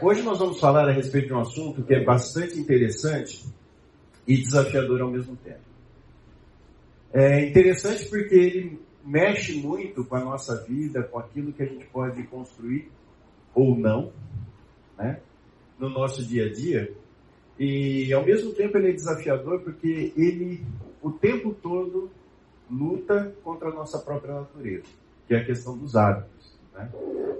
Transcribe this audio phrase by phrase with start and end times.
[0.00, 3.44] Hoje nós vamos falar a respeito de um assunto que é bastante interessante
[4.26, 5.58] e desafiador ao mesmo tempo.
[7.12, 11.84] É interessante porque ele mexe muito com a nossa vida, com aquilo que a gente
[11.86, 12.88] pode construir
[13.52, 14.12] ou não,
[14.96, 15.20] né,
[15.78, 16.92] no nosso dia a dia.
[17.58, 20.64] E ao mesmo tempo ele é desafiador porque ele
[21.02, 22.08] o tempo todo
[22.70, 24.86] luta contra a nossa própria natureza,
[25.26, 26.37] que é a questão dos hábitos.
[26.78, 26.88] Né?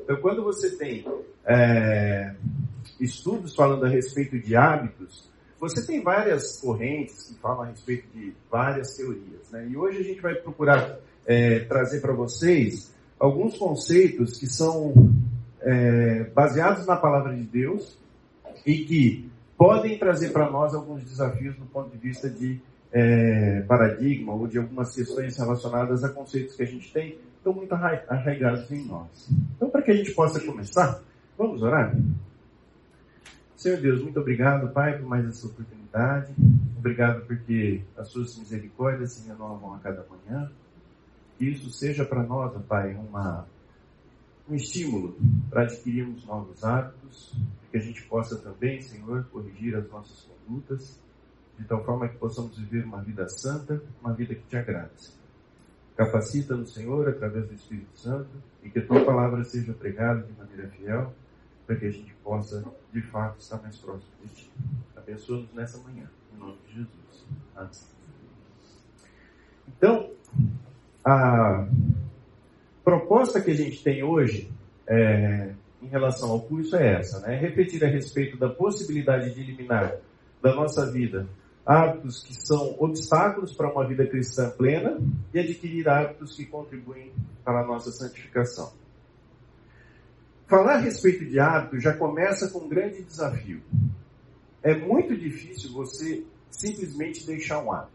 [0.03, 1.07] Então, quando você tem
[1.47, 2.35] é,
[3.01, 5.31] estudos falando a respeito de hábitos,
[5.61, 9.51] você tem várias correntes que falam a respeito de várias teorias.
[9.51, 9.69] Né?
[9.71, 15.13] E hoje a gente vai procurar é, trazer para vocês alguns conceitos que são
[15.61, 17.99] é, baseados na palavra de Deus
[18.65, 22.61] e que podem trazer para nós alguns desafios do ponto de vista de
[22.93, 27.73] é, paradigma ou de algumas questões relacionadas a conceitos que a gente tem estão muito
[27.73, 29.31] arraigados em nós.
[29.57, 31.03] Então, para que a gente possa começar,
[31.37, 31.97] vamos orar?
[33.57, 36.33] Senhor Deus, muito obrigado, Pai, por mais essa oportunidade.
[36.77, 40.51] Obrigado porque as suas misericórdias se renovam a cada manhã.
[41.37, 43.47] Que isso seja para nós, Pai, uma,
[44.49, 45.17] um estímulo
[45.51, 47.35] para adquirirmos novos hábitos,
[47.71, 51.01] que a gente possa também, Senhor, corrigir as nossas condutas
[51.59, 55.18] de tal forma que possamos viver uma vida santa, uma vida que te agrade.
[55.99, 58.31] Capacita-nos, Senhor, através do Espírito Santo,
[58.63, 61.13] e que a tua palavra seja pregada de maneira fiel,
[61.67, 64.53] para que a gente possa, de fato, estar mais próximo de ti.
[64.97, 67.27] Abençoa-nos nessa manhã, em nome de Jesus.
[67.57, 67.71] Amém.
[69.67, 70.11] Então,
[71.05, 71.67] a
[72.85, 74.53] proposta que a gente tem hoje
[74.87, 75.53] é,
[75.83, 77.35] em relação ao curso é essa, né?
[77.35, 79.97] Refletir a respeito da possibilidade de eliminar
[80.41, 81.27] da nossa vida
[81.69, 84.99] hábitos que são obstáculos para uma vida cristã plena
[85.35, 87.13] e adquirir hábitos que contribuem
[87.45, 88.73] para a nossa santificação.
[90.47, 93.61] Falar a respeito de hábitos já começa com um grande desafio.
[94.63, 97.93] É muito difícil você simplesmente deixar um hábito,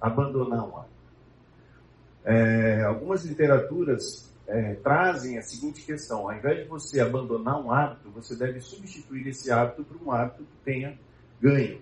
[0.00, 0.96] abandonar um hábito.
[2.24, 8.08] É, algumas literaturas é, trazem a seguinte questão: ao invés de você abandonar um hábito,
[8.10, 10.98] você deve substituir esse hábito por um hábito que tenha
[11.38, 11.78] ganho.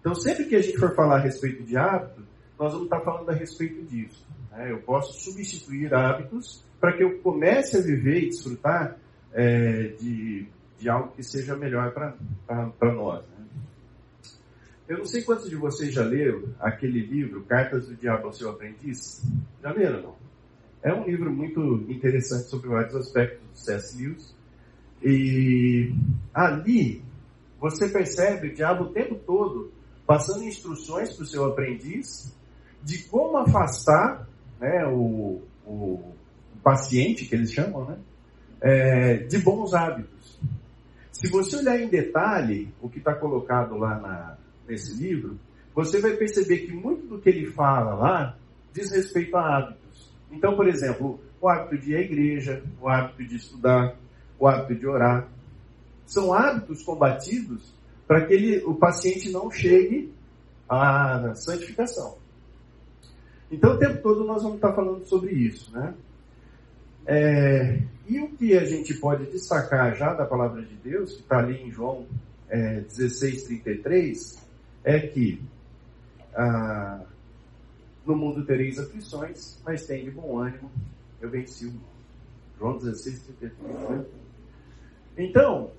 [0.00, 2.22] Então, sempre que a gente for falar a respeito de hábito,
[2.58, 4.26] nós vamos estar falando a respeito disso.
[4.50, 4.72] Né?
[4.72, 8.96] Eu posso substituir hábitos para que eu comece a viver e desfrutar
[9.32, 10.46] é, de,
[10.78, 13.24] de algo que seja melhor para nós.
[13.28, 13.46] Né?
[14.88, 18.50] Eu não sei quantos de vocês já leram aquele livro, Cartas do Diabo ao Seu
[18.50, 19.22] Aprendiz.
[19.62, 20.16] Já leram, não?
[20.82, 23.96] É um livro muito interessante sobre vários aspectos do C.S.
[23.96, 24.34] Lewis.
[25.02, 25.94] E
[26.32, 27.02] ali
[27.60, 29.70] você percebe o diabo o tempo todo
[30.10, 32.36] passando instruções para o seu aprendiz
[32.82, 34.26] de como afastar
[34.58, 36.14] né, o, o,
[36.64, 37.96] paciente, que eles chamam, né,
[38.60, 40.40] é, de bons hábitos.
[41.12, 44.36] Se você olhar em detalhe o que está colocado lá na,
[44.68, 45.38] nesse livro,
[45.72, 48.36] você vai perceber que muito do que ele fala lá
[48.72, 50.12] diz respeito a hábitos.
[50.32, 53.96] Então, por exemplo, o hábito de ir à igreja, o hábito de estudar,
[54.40, 55.28] o hábito de orar,
[56.04, 57.72] são hábitos combatidos
[58.10, 60.12] para que ele, o paciente não chegue
[60.68, 62.18] à santificação.
[63.48, 65.94] Então, o tempo todo nós vamos estar falando sobre isso, né?
[67.06, 71.38] É, e o que a gente pode destacar já da palavra de Deus, que está
[71.38, 72.04] ali em João
[72.48, 74.44] é, 16, 33,
[74.82, 75.40] é que
[76.34, 77.04] ah,
[78.04, 80.68] no mundo tereis aflições, mas tem de bom ânimo,
[81.20, 81.84] eu venci o mundo.
[82.58, 83.88] João 16, 33.
[83.88, 84.04] Né?
[85.16, 85.70] Então,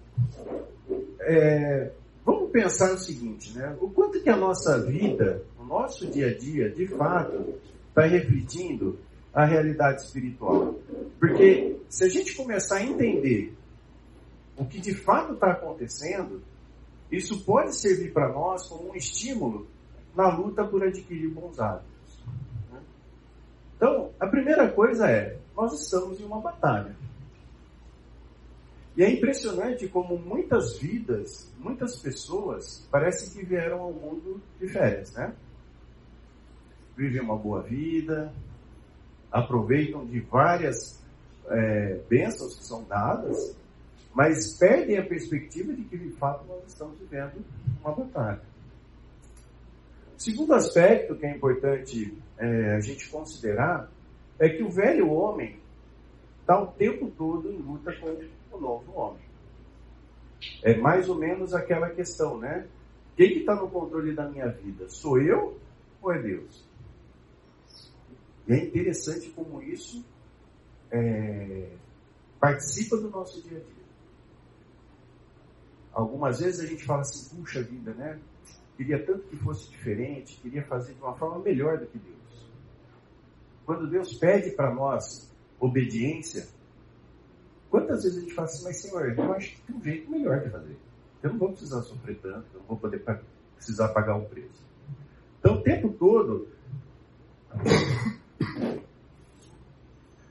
[1.19, 1.91] é,
[2.25, 3.75] Vamos pensar o seguinte, né?
[3.81, 7.55] O quanto que a nossa vida, o nosso dia a dia, de fato,
[7.89, 8.99] está refletindo
[9.33, 10.75] a realidade espiritual.
[11.19, 13.53] Porque se a gente começar a entender
[14.57, 16.41] o que de fato está acontecendo,
[17.11, 19.67] isso pode servir para nós como um estímulo
[20.15, 22.23] na luta por adquirir bons hábitos.
[22.71, 22.79] Né?
[23.75, 26.95] Então, a primeira coisa é, nós estamos em uma batalha.
[28.95, 35.13] E é impressionante como muitas vidas, muitas pessoas, parece que vieram ao mundo de férias,
[35.13, 35.33] né?
[36.97, 38.33] Vivem uma boa vida,
[39.31, 41.01] aproveitam de várias
[41.47, 43.55] é, bênçãos que são dadas,
[44.13, 47.43] mas perdem a perspectiva de que de fato nós estamos vivendo
[47.81, 48.41] uma batalha.
[50.17, 53.89] O segundo aspecto que é importante é, a gente considerar
[54.37, 55.57] é que o velho homem
[56.41, 58.09] está o tempo todo em luta com
[58.51, 59.23] o novo homem.
[60.63, 62.67] É mais ou menos aquela questão, né?
[63.15, 64.89] Quem que está no controle da minha vida?
[64.89, 65.57] Sou eu
[66.01, 66.65] ou é Deus?
[68.47, 70.03] E é interessante como isso
[70.89, 71.69] é,
[72.39, 73.81] participa do nosso dia a dia.
[75.93, 78.19] algumas vezes a gente fala assim, puxa vida, né?
[78.75, 82.49] Queria tanto que fosse diferente, queria fazer de uma forma melhor do que Deus.
[83.65, 86.47] Quando Deus pede para nós obediência,
[87.71, 90.41] quantas vezes a gente fala assim, mas Senhor, eu acho que tem um jeito melhor
[90.41, 90.77] de fazer.
[91.23, 93.03] Eu não vou precisar sofrer tanto, eu não vou poder
[93.55, 94.61] precisar pagar um preço.
[95.39, 96.49] Então, o tempo todo,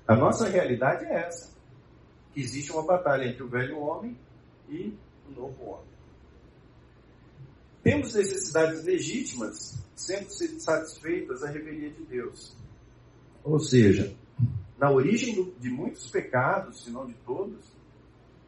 [0.06, 1.50] a nossa realidade é essa.
[2.32, 4.16] Que existe uma batalha entre o velho homem
[4.68, 4.94] e
[5.28, 5.90] o novo homem.
[7.82, 10.28] Temos necessidades legítimas sempre
[10.60, 12.56] satisfeitas a revelia de Deus.
[13.42, 14.14] Ou seja,
[14.80, 17.70] na origem de muitos pecados, se não de todos,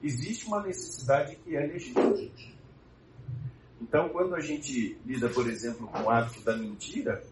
[0.03, 2.17] existe uma necessidade que é legítima.
[3.79, 7.23] Então, quando a gente lida, por exemplo, com o hábito da mentira,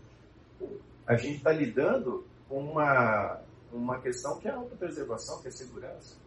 [1.06, 3.41] a gente está lidando com uma,
[3.73, 6.19] uma questão que é a autopreservação, que é a segurança.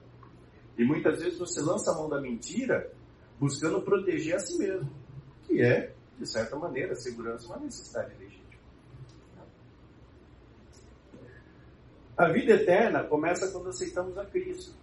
[0.75, 2.91] E muitas vezes você lança a mão da mentira
[3.39, 4.89] buscando proteger a si mesmo,
[5.43, 8.42] que é, de certa maneira, a segurança uma necessidade legítima.
[12.15, 14.75] A vida eterna começa quando aceitamos a Cristo.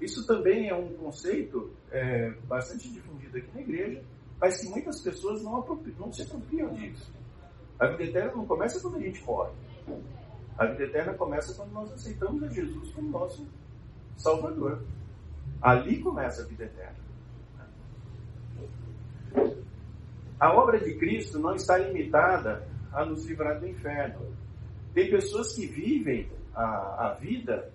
[0.00, 4.02] Isso também é um conceito é, bastante difundido aqui na igreja,
[4.40, 5.64] mas que muitas pessoas não,
[5.98, 7.12] não se apropriam disso.
[7.78, 9.52] A vida eterna não começa quando a gente morre.
[10.58, 13.46] A vida eterna começa quando nós aceitamos a Jesus como nosso
[14.16, 14.82] Salvador.
[15.62, 17.04] Ali começa a vida eterna.
[20.40, 24.34] A obra de Cristo não está limitada a nos livrar do inferno.
[24.92, 27.72] Tem pessoas que vivem a, a vida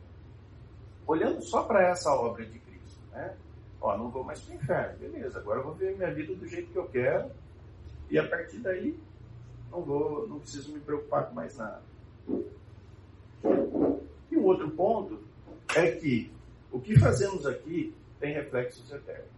[1.05, 2.99] olhando só para essa obra de Cristo.
[3.11, 3.35] Né?
[3.81, 6.47] Ó, não vou mais para o inferno, beleza, agora eu vou ver minha vida do
[6.47, 7.31] jeito que eu quero
[8.09, 8.97] e a partir daí
[9.71, 11.81] não vou, não preciso me preocupar com mais nada.
[14.31, 15.19] E um outro ponto
[15.75, 16.31] é que
[16.71, 19.29] o que fazemos aqui tem reflexos eternos.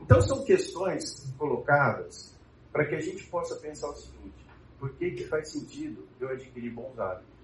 [0.00, 2.36] Então são questões colocadas
[2.72, 4.46] para que a gente possa pensar o seguinte:
[4.78, 7.37] por que, que faz sentido eu adquirir bons hábitos?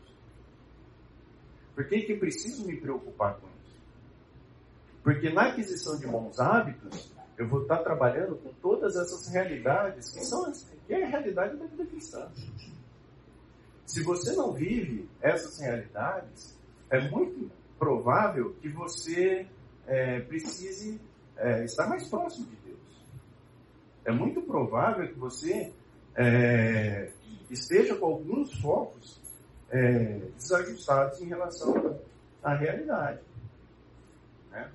[1.75, 3.77] Por que, que eu preciso me preocupar com isso?
[5.03, 10.25] Porque na aquisição de bons hábitos, eu vou estar trabalhando com todas essas realidades que
[10.25, 10.53] são
[10.87, 12.31] que é a realidade da vida cristã.
[13.87, 16.59] Se você não vive essas realidades,
[16.91, 19.47] é muito provável que você
[19.87, 21.01] é, precise
[21.37, 23.05] é, estar mais próximo de Deus.
[24.05, 25.73] É muito provável que você
[26.17, 27.13] é,
[27.51, 29.21] esteja com alguns focos
[29.71, 31.99] é, desajustados em relação
[32.43, 33.21] à realidade.
[34.51, 34.71] Né?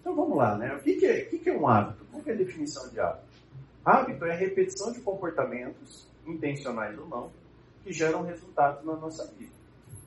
[0.00, 0.74] Então vamos lá, né?
[0.74, 2.04] O que, que, é, o que, que é um hábito?
[2.10, 3.32] Qual é a definição de hábito?
[3.84, 7.30] Hábito é a repetição de comportamentos, intencionais ou não,
[7.82, 9.52] que geram resultados na nossa vida.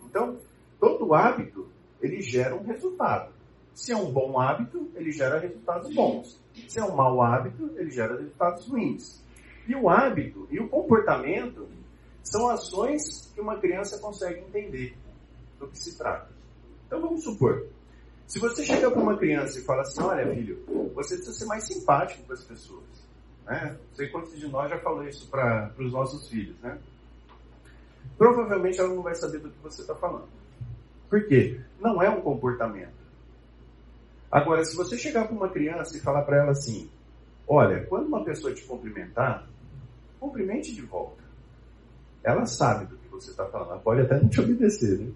[0.05, 0.37] Então,
[0.79, 1.67] todo hábito,
[2.01, 3.33] ele gera um resultado.
[3.73, 6.41] Se é um bom hábito, ele gera resultados bons.
[6.69, 9.24] Se é um mau hábito, ele gera resultados ruins.
[9.67, 11.67] E o hábito e o comportamento
[12.23, 14.97] são ações que uma criança consegue entender
[15.59, 16.29] do que se trata.
[16.87, 17.67] Então vamos supor,
[18.27, 20.63] se você chega para uma criança e fala assim, olha filho,
[20.95, 22.83] você precisa ser mais simpático com as pessoas.
[23.45, 23.77] Né?
[23.87, 26.79] Não sei quantos de nós já falou isso para os nossos filhos, né?
[28.17, 30.27] Provavelmente ela não vai saber do que você está falando.
[31.09, 31.59] Por quê?
[31.79, 32.95] Não é um comportamento.
[34.31, 36.89] Agora, se você chegar para uma criança e falar para ela assim,
[37.47, 39.47] olha, quando uma pessoa te cumprimentar,
[40.25, 41.23] cumprimente de volta.
[42.23, 43.71] Ela sabe do que você está falando.
[43.71, 45.11] Ela pode até não te obedecer, né?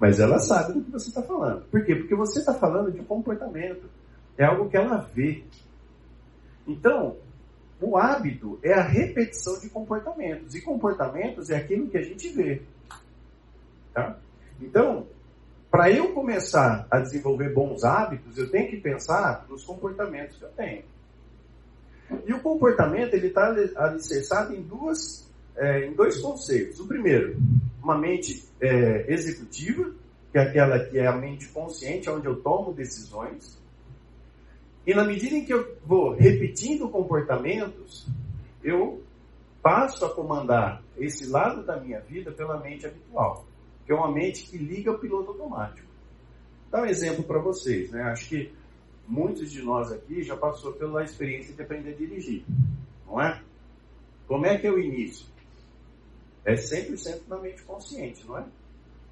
[0.00, 1.64] Mas ela sabe do que você está falando.
[1.66, 1.94] Por quê?
[1.94, 3.88] Porque você está falando de comportamento.
[4.36, 5.44] É algo que ela vê.
[6.66, 7.16] Então,
[7.80, 10.54] o hábito é a repetição de comportamentos.
[10.54, 12.62] E comportamentos é aquilo que a gente vê.
[13.92, 14.18] Tá?
[14.60, 15.06] Então,
[15.70, 20.50] para eu começar a desenvolver bons hábitos, eu tenho que pensar nos comportamentos que eu
[20.50, 20.82] tenho.
[22.26, 26.80] E o comportamento ele está alicerçado em duas, é, em dois conceitos.
[26.80, 27.36] O primeiro,
[27.82, 29.90] uma mente é, executiva,
[30.30, 33.58] que é aquela que é a mente consciente, onde eu tomo decisões.
[34.86, 38.06] E na medida em que eu vou repetindo comportamentos,
[38.62, 39.02] eu
[39.62, 43.46] passo a comandar esse lado da minha vida pela mente habitual,
[43.86, 45.88] que é uma mente que liga o piloto automático.
[46.70, 48.02] Dar um exemplo para vocês, né?
[48.02, 48.52] Acho que
[49.06, 52.44] muitos de nós aqui já passou pela experiência de aprender a dirigir,
[53.06, 53.42] não é?
[54.26, 55.26] Como é que é o início?
[56.44, 58.46] É 100% na mente consciente, não é?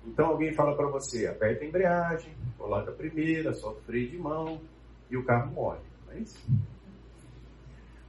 [0.07, 4.19] Então alguém fala para você, aperta a embreagem, coloca a primeira, solta o freio de
[4.19, 4.61] mão
[5.11, 6.39] e o carro morre, não é isso?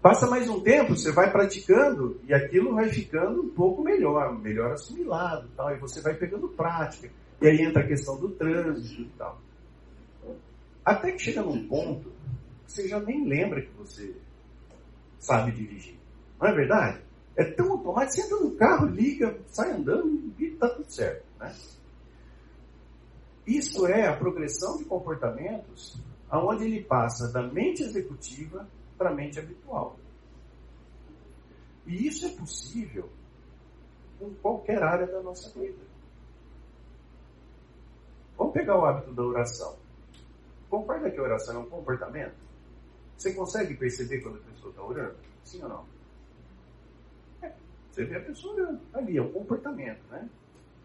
[0.01, 4.73] Passa mais um tempo, você vai praticando e aquilo vai ficando um pouco melhor, melhor
[4.73, 7.09] assimilado, tal, e você vai pegando prática.
[7.41, 9.39] E aí entra a questão do trânsito e tal.
[10.85, 12.11] Até que chega num ponto
[12.65, 14.15] que você já nem lembra que você
[15.19, 15.97] sabe dirigir.
[16.39, 17.01] Não é verdade?
[17.35, 21.25] É tão automático, você entra no carro, liga, sai andando e está tudo certo.
[21.39, 21.55] Né?
[23.47, 25.99] Isso é a progressão de comportamentos
[26.29, 29.97] aonde ele passa da mente executiva para a mente habitual.
[31.85, 33.09] E isso é possível
[34.19, 35.83] com qualquer área da nossa vida.
[38.37, 39.82] Vamos pegar o hábito da oração.
[40.73, 42.33] Concorda que a oração é um comportamento?
[43.15, 45.15] Você consegue perceber quando a pessoa está orando?
[45.43, 45.85] Sim ou não?
[47.43, 47.53] É,
[47.91, 48.81] você vê a pessoa orando.
[48.91, 50.27] Ali é um comportamento, né?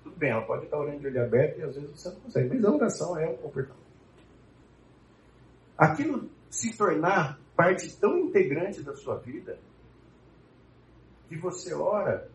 [0.02, 2.48] Tudo bem, ela pode estar orando de olho aberto e às vezes você não consegue,
[2.50, 3.88] mas a oração é um comportamento.
[5.78, 9.58] Aquilo se tornar parte tão integrante da sua vida
[11.30, 12.30] que você ora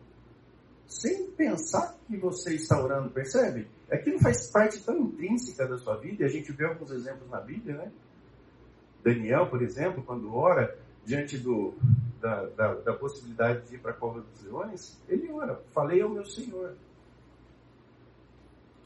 [0.86, 3.68] sem pensar que você está orando, percebe?
[3.90, 7.40] Aquilo faz parte tão intrínseca da sua vida, e a gente vê alguns exemplos na
[7.40, 7.92] Bíblia, né?
[9.02, 11.74] Daniel, por exemplo, quando ora diante do,
[12.20, 16.08] da, da, da possibilidade de ir para a cova dos leões, ele ora, falei ao
[16.08, 16.74] meu Senhor.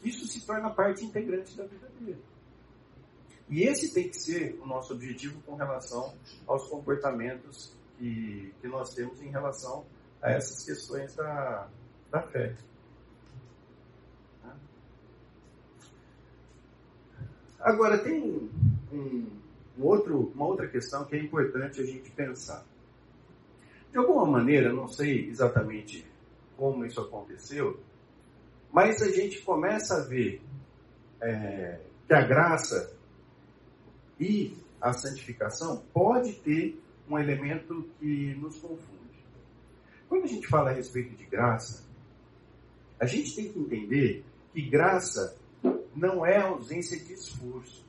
[0.03, 2.23] Isso se torna parte integrante da vida dele.
[3.49, 6.15] E esse tem que ser o nosso objetivo com relação
[6.47, 9.87] aos comportamentos que, que nós temos em relação
[10.21, 11.69] a essas questões da,
[12.11, 12.55] da fé.
[17.61, 18.49] Agora, tem um,
[18.93, 22.65] um, outro, uma outra questão que é importante a gente pensar.
[23.91, 26.07] De alguma maneira, não sei exatamente
[26.57, 27.81] como isso aconteceu,
[28.73, 30.43] mas a gente começa a ver
[31.21, 32.97] é, que a graça
[34.21, 39.25] e a santificação pode ter um elemento que nos confunde.
[40.09, 41.88] Quando a gente fala a respeito de graça,
[43.01, 45.37] a gente tem que entender que graça
[45.95, 47.87] não é ausência de esforço.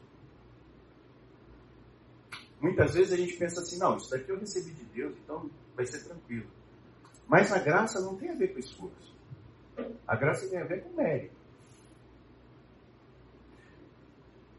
[2.59, 5.85] Muitas vezes a gente pensa assim, não, isso daqui eu recebi de Deus, então vai
[5.85, 6.49] ser tranquilo.
[7.27, 9.15] Mas a graça não tem a ver com esforço.
[10.05, 11.35] A graça tem a ver com mérito.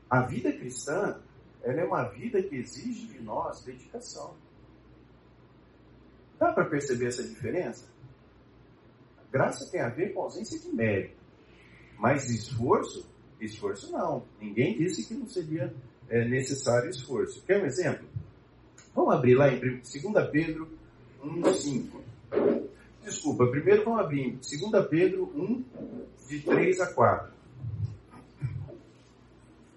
[0.08, 1.20] A vida cristã,
[1.62, 4.34] ela é uma vida que exige de nós dedicação.
[6.38, 7.86] Dá para perceber essa diferença?
[9.30, 11.16] Graça tem a ver com ausência de mérito.
[11.98, 13.08] Mas esforço,
[13.40, 14.24] esforço não.
[14.40, 15.72] Ninguém disse que não seria
[16.08, 17.42] é, necessário esforço.
[17.44, 18.08] Quer um exemplo?
[18.94, 19.82] Vamos abrir lá em 2
[20.32, 20.68] Pedro
[21.22, 22.00] 1,5.
[23.04, 25.64] Desculpa, primeiro vamos abrir em 2 Pedro 1,
[26.28, 27.32] de 3 a 4.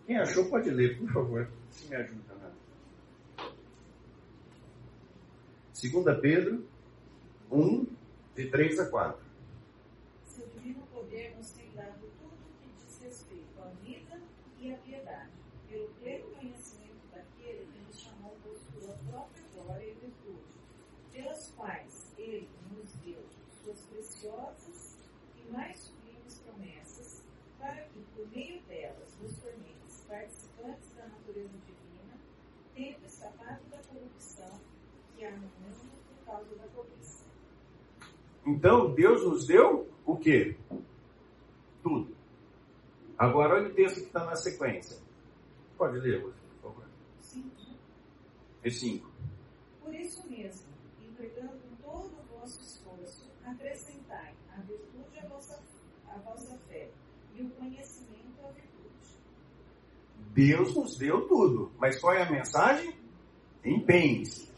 [0.05, 2.33] Quem achou pode ler, por favor, se me ajuda.
[5.91, 6.65] 2 Pedro
[7.51, 7.86] 1,
[8.36, 9.22] de 3 a 4.
[10.24, 14.22] Seu divino poder nos tem dado tudo o que diz respeito à vida
[14.60, 15.29] e à piedade,
[15.69, 20.53] pelo pleno conhecimento daquele que nos chamou por sua própria glória e virtude,
[21.12, 23.22] pelas quais ele nos deu
[23.62, 24.98] suas preciosas
[25.36, 27.24] e mais sublimes promessas,
[27.60, 32.17] para que, por meio delas, nos torneis participantes da natureza divina,
[32.74, 34.60] tendo escapado da corrupção
[35.15, 35.50] que há no
[36.33, 37.24] causa da cobiça.
[38.45, 40.57] Então, Deus nos deu o quê?
[41.81, 42.15] Tudo.
[43.17, 45.01] Agora, olha o texto que está na sequência.
[45.77, 46.85] Pode ler, você, por favor.
[47.19, 47.50] Cinco.
[48.63, 49.09] É cinco.
[49.81, 50.67] Por isso mesmo,
[51.01, 55.62] empregando todo o vosso esforço, acrescentai a virtude à vossa,
[56.07, 56.89] à vossa fé
[57.35, 59.17] e o conhecimento à virtude.
[60.33, 61.71] Deus nos deu tudo.
[61.77, 62.93] Mas qual é a mensagem?
[63.63, 64.52] Empenhe-se.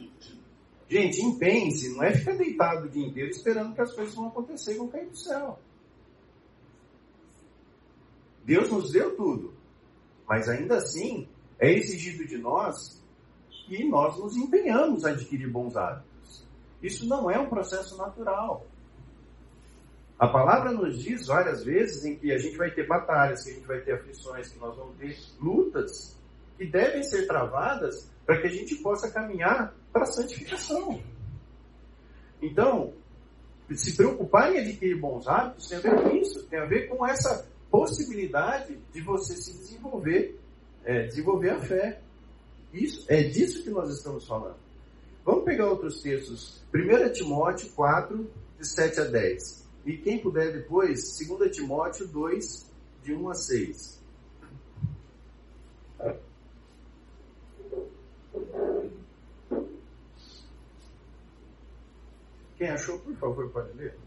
[0.88, 4.74] Gente, empenhe-se, não é ficar deitado o dia inteiro esperando que as coisas vão acontecer
[4.74, 5.60] e vão cair do céu.
[8.44, 9.54] Deus nos deu tudo,
[10.28, 11.28] mas ainda assim
[11.60, 13.04] é exigido de nós
[13.50, 16.46] que nós nos empenhamos a adquirir bons hábitos.
[16.84, 18.68] Isso não é um processo natural.
[20.20, 23.54] A palavra nos diz várias vezes em que a gente vai ter batalhas, que a
[23.54, 26.16] gente vai ter aflições, que nós vamos ter lutas
[26.58, 31.02] que devem ser travadas para que a gente possa caminhar para a santificação.
[32.42, 32.94] Então,
[33.74, 37.06] se preocupar em adquirir bons hábitos tem a ver com isso, tem a ver com
[37.06, 40.40] essa possibilidade de você se desenvolver,
[40.84, 42.02] é, desenvolver a fé.
[42.74, 44.58] Isso, é disso que nós estamos falando.
[45.24, 46.64] Vamos pegar outros textos.
[46.74, 48.30] 1 Timóteo 4,
[48.60, 49.66] de 7 a 10.
[49.86, 52.72] E quem puder depois, 2 Timóteo 2,
[53.04, 54.05] de 1 a 6.
[62.58, 63.98] Quem achou, por favor, pode ler.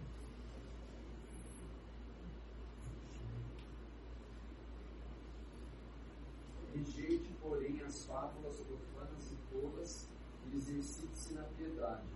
[6.74, 10.08] Rejeite, porém, as fábulas profanas e tolas
[10.46, 12.06] e exercite-se na piedade.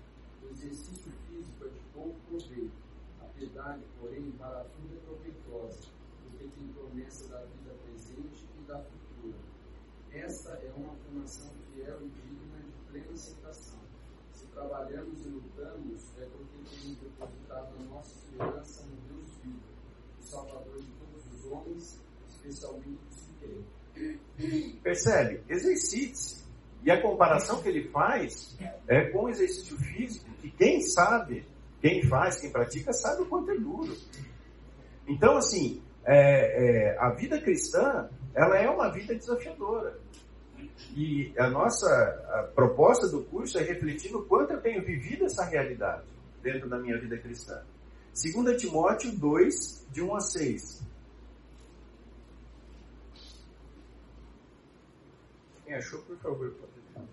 [0.43, 2.73] O exercício físico é de pouco proveito.
[3.21, 5.89] A piedade, porém, para tudo é proveitosa,
[6.23, 9.39] porque tem promessa da vida presente e da futura.
[10.13, 13.81] Esta é uma afirmação fiel e digna de plena aceitação.
[14.33, 16.12] Se trabalhamos e lutamos,
[17.23, 19.61] é porque temos depositado a nossa esperança no Deus vivo,
[20.21, 23.29] o Salvador de todos os homens, especialmente dos
[24.37, 24.79] que.
[24.83, 25.43] Percebe?
[25.49, 26.43] Exercite-se.
[26.83, 28.57] E a comparação que ele faz
[28.89, 31.47] é com o exercício físico, que quem sabe,
[31.81, 33.97] quem faz, quem pratica, sabe o quanto é duro.
[35.07, 39.97] Então, assim, é, é, a vida cristã, ela é uma vida desafiadora.
[40.97, 41.89] E a nossa
[42.33, 46.12] a proposta do curso é refletir no quanto eu tenho vivido essa realidade
[46.43, 47.65] dentro da minha vida cristã.
[48.15, 50.83] 2 Timóteo 2, de 1 a 6.
[55.65, 57.09] Quem achou, por favor, pode ler.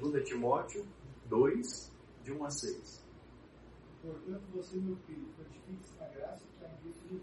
[0.00, 0.84] 2 Timóteo
[1.26, 1.92] 2,
[2.24, 3.04] de 1 a 6.
[4.02, 7.22] Portanto, você, meu filho, fortifique-se na graça que há em Cristo Jesus.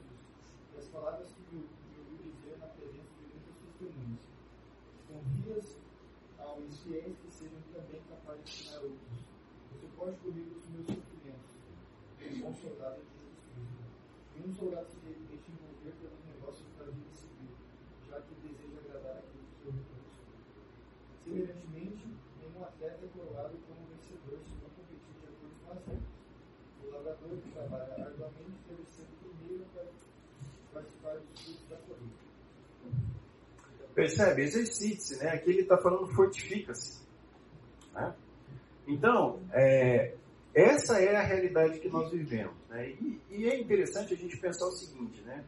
[0.74, 1.66] E as palavras que me
[1.98, 4.20] ouviu dizer na presença de muitas testemunhas.
[5.10, 5.88] Convidas
[6.68, 9.24] que sejam também capazes de ensinar outros.
[9.72, 11.56] Você pode comigo os meus sofrimentos.
[12.44, 13.80] Um soldado de Jesus Cristo.
[14.36, 17.56] Nenhum soldado se deixa envolver pelos negócios da vida civil,
[18.10, 20.20] já que deseja agradar aquele que seu recurso.
[21.24, 22.06] Semelhantemente,
[22.42, 26.12] nenhum atleta é coroado como vencedor se não competir de acordo com as regras.
[26.84, 29.88] O lavrador que trabalha arduamente deve ser o primeiro para
[30.74, 32.30] participar dos frutos da colheita.
[34.00, 34.44] Percebe?
[34.44, 35.32] Exercite-se, né?
[35.32, 37.06] Aqui ele está falando fortifica-se.
[37.94, 38.15] Né?
[38.88, 40.15] Então, é,
[40.53, 42.56] essa é a realidade que nós vivemos.
[42.70, 42.91] Né?
[42.91, 45.44] E, e, é interessante a gente pensar o seguinte, né?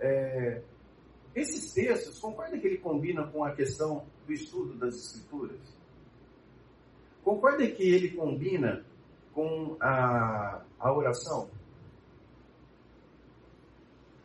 [0.00, 0.62] É,
[1.34, 5.60] esses textos, concorda que ele combina com a questão do estudo das escrituras?
[7.22, 8.82] Concorda que ele combina
[9.34, 11.50] com a, a oração?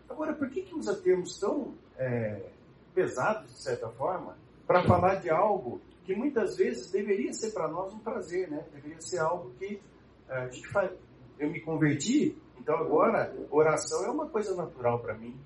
[0.08, 2.53] Agora, por que, que usa termos tão é,
[2.93, 7.93] pesados, de certa forma, para falar de algo que muitas vezes deveria ser para nós
[7.93, 8.65] um prazer, né?
[8.73, 9.82] Deveria ser algo que
[10.29, 10.91] é, a gente faz.
[11.39, 15.38] Eu me converti, então agora oração é uma coisa natural para mim.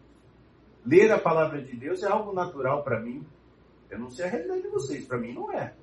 [0.85, 3.25] Ler a palavra de Deus é algo natural para mim.
[3.89, 5.73] Eu não sei a realidade de vocês, para mim não é.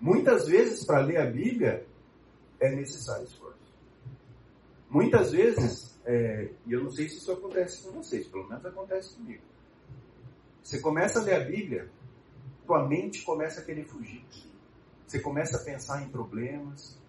[0.00, 1.86] Muitas vezes, para ler a Bíblia,
[2.60, 3.58] é necessário esforço.
[4.88, 9.14] Muitas vezes, é, e eu não sei se isso acontece com vocês, pelo menos acontece
[9.16, 9.42] comigo.
[10.62, 11.90] Você começa a ler a Bíblia,
[12.66, 14.24] tua mente começa a querer fugir.
[15.06, 17.00] Você começa a pensar em problemas.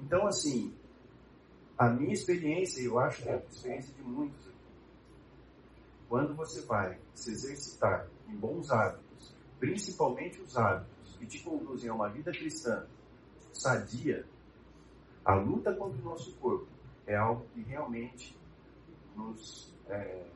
[0.00, 0.74] Então, assim,
[1.76, 4.56] a minha experiência, eu acho que é a experiência de muitos aqui,
[6.08, 11.94] quando você vai se exercitar em bons hábitos, principalmente os hábitos que te conduzem a
[11.94, 12.86] uma vida cristã
[13.52, 14.24] sadia,
[15.24, 16.66] a luta contra o nosso corpo
[17.06, 18.36] é algo que realmente
[19.14, 20.26] nos é,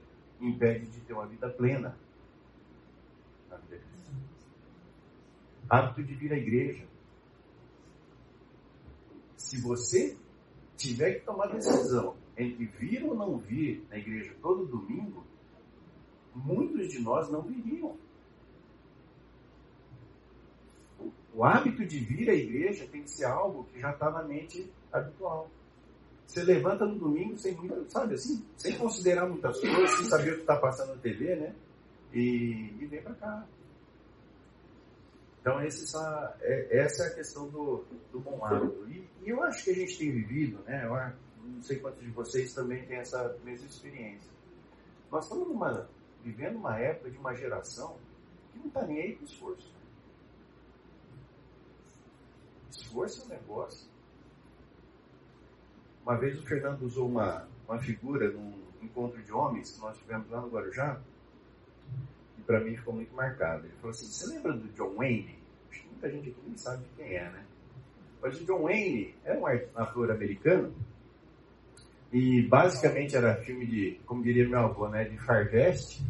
[0.41, 1.97] impede de ter uma vida plena
[5.69, 6.87] Hábito de vir à igreja.
[9.37, 10.17] Se você
[10.77, 15.25] tiver que tomar decisão entre vir ou não vir na igreja todo domingo,
[16.35, 17.97] muitos de nós não viriam.
[21.35, 24.71] O hábito de vir à igreja tem que ser algo que já está na mente
[24.93, 25.51] habitual.
[26.27, 30.35] Você levanta no domingo sem muito, sabe assim, sem considerar muitas coisas, sem saber o
[30.37, 31.55] que está passando na TV, né?
[32.13, 33.47] E, vem para cá.
[35.41, 38.89] Então, essa, é, essa é a questão do, do bom hábito.
[38.89, 40.85] E, e, eu acho que a gente tem vivido, né?
[40.85, 44.31] Eu não sei quantos de vocês também têm essa mesma experiência.
[45.11, 45.89] Nós estamos numa,
[46.23, 47.97] vivendo uma época de uma geração
[48.53, 49.73] que não está nem aí com esforço.
[52.71, 53.91] Esforço é um negócio.
[56.03, 60.29] Uma vez o Fernando usou uma, uma figura num encontro de homens que nós tivemos
[60.31, 61.01] lá no Guarujá,
[62.43, 63.65] e para mim ficou muito marcado.
[63.65, 65.39] Ele falou assim: Você lembra do John Wayne?
[65.71, 67.45] Acho que muita gente aqui nem sabe quem é, né?
[68.21, 70.73] Mas o John Wayne era um ator americano
[72.13, 76.03] e basicamente era filme de, como diria meu avô, né, de farveste.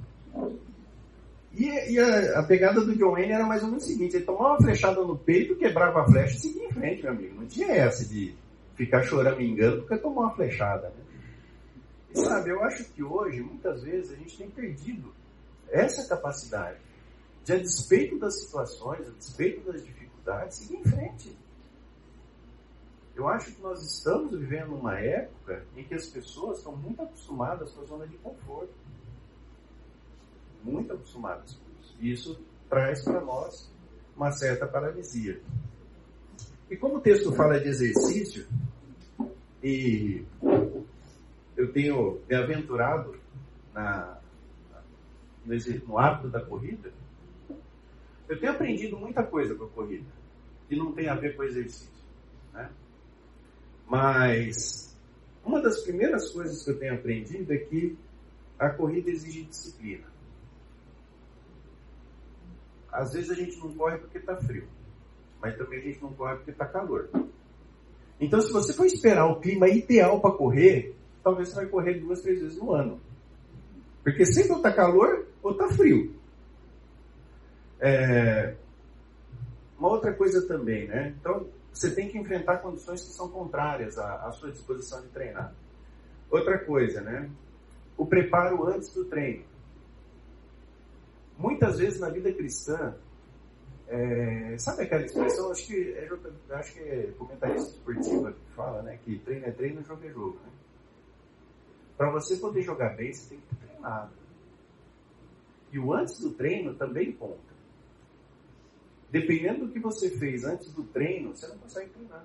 [1.55, 4.25] E, e a, a, pegada do John Wayne era mais ou menos o seguinte: ele
[4.25, 7.41] tomava uma flechada no peito, quebrava a flecha e seguia em frente, meu amigo.
[7.41, 8.35] Não tinha essa de
[8.75, 10.89] ficar choramingando porque tomou uma flechada.
[10.89, 11.05] Né?
[12.15, 15.13] E sabe, eu acho que hoje, muitas vezes, a gente tem perdido
[15.73, 16.79] essa capacidade
[17.45, 21.37] de, a despeito das situações, a despeito das dificuldades, seguir em frente.
[23.17, 27.73] Eu acho que nós estamos vivendo uma época em que as pessoas estão muito acostumadas
[27.73, 28.73] com a zona de conforto.
[30.63, 31.97] Muito acostumadas com isso.
[32.01, 33.71] E isso traz para nós
[34.17, 35.43] uma certa paralisia.
[36.71, 38.47] E como o texto fala de exercício,
[39.63, 40.25] e
[41.57, 43.15] eu tenho me aventurado
[43.75, 44.22] na,
[45.45, 46.93] no, hábito da corrida,
[48.29, 50.07] eu tenho aprendido muita coisa com a corrida,
[50.69, 51.91] que não tem a ver com exercício.
[52.53, 52.71] Né?
[53.87, 54.97] Mas
[55.45, 57.97] uma das primeiras coisas que eu tenho aprendido é que
[58.59, 60.07] a corrida exige disciplina.
[62.91, 64.69] Às vezes a gente não corre porque está frio,
[65.41, 67.09] mas também a gente não corre porque está calor.
[68.21, 72.23] Então, se você for esperar o clima ideal para correr, talvez você vai correr duas,
[72.23, 73.01] três vezes no ano.
[74.03, 76.15] Porque sempre está calor ou está frio.
[77.81, 78.55] É...
[79.79, 81.15] Uma outra coisa também, né?
[81.21, 85.55] Então, você tem que enfrentar condições que são contrárias à, à sua disposição de treinar.
[86.31, 87.31] Outra coisa, né?
[87.97, 89.45] O preparo antes do treino.
[91.37, 92.95] Muitas vezes na vida cristã,
[93.89, 95.51] é, sabe aquela expressão?
[95.51, 96.09] Acho que é,
[96.55, 98.99] acho que é comentarista esportiva que fala, né?
[99.03, 100.39] Que treino é treino, jogo é jogo.
[100.45, 100.53] Né?
[101.97, 104.13] Para você poder jogar bem, você tem que treinado.
[105.73, 107.53] E o antes do treino também conta.
[109.11, 112.25] Dependendo do que você fez antes do treino, você não consegue treinar.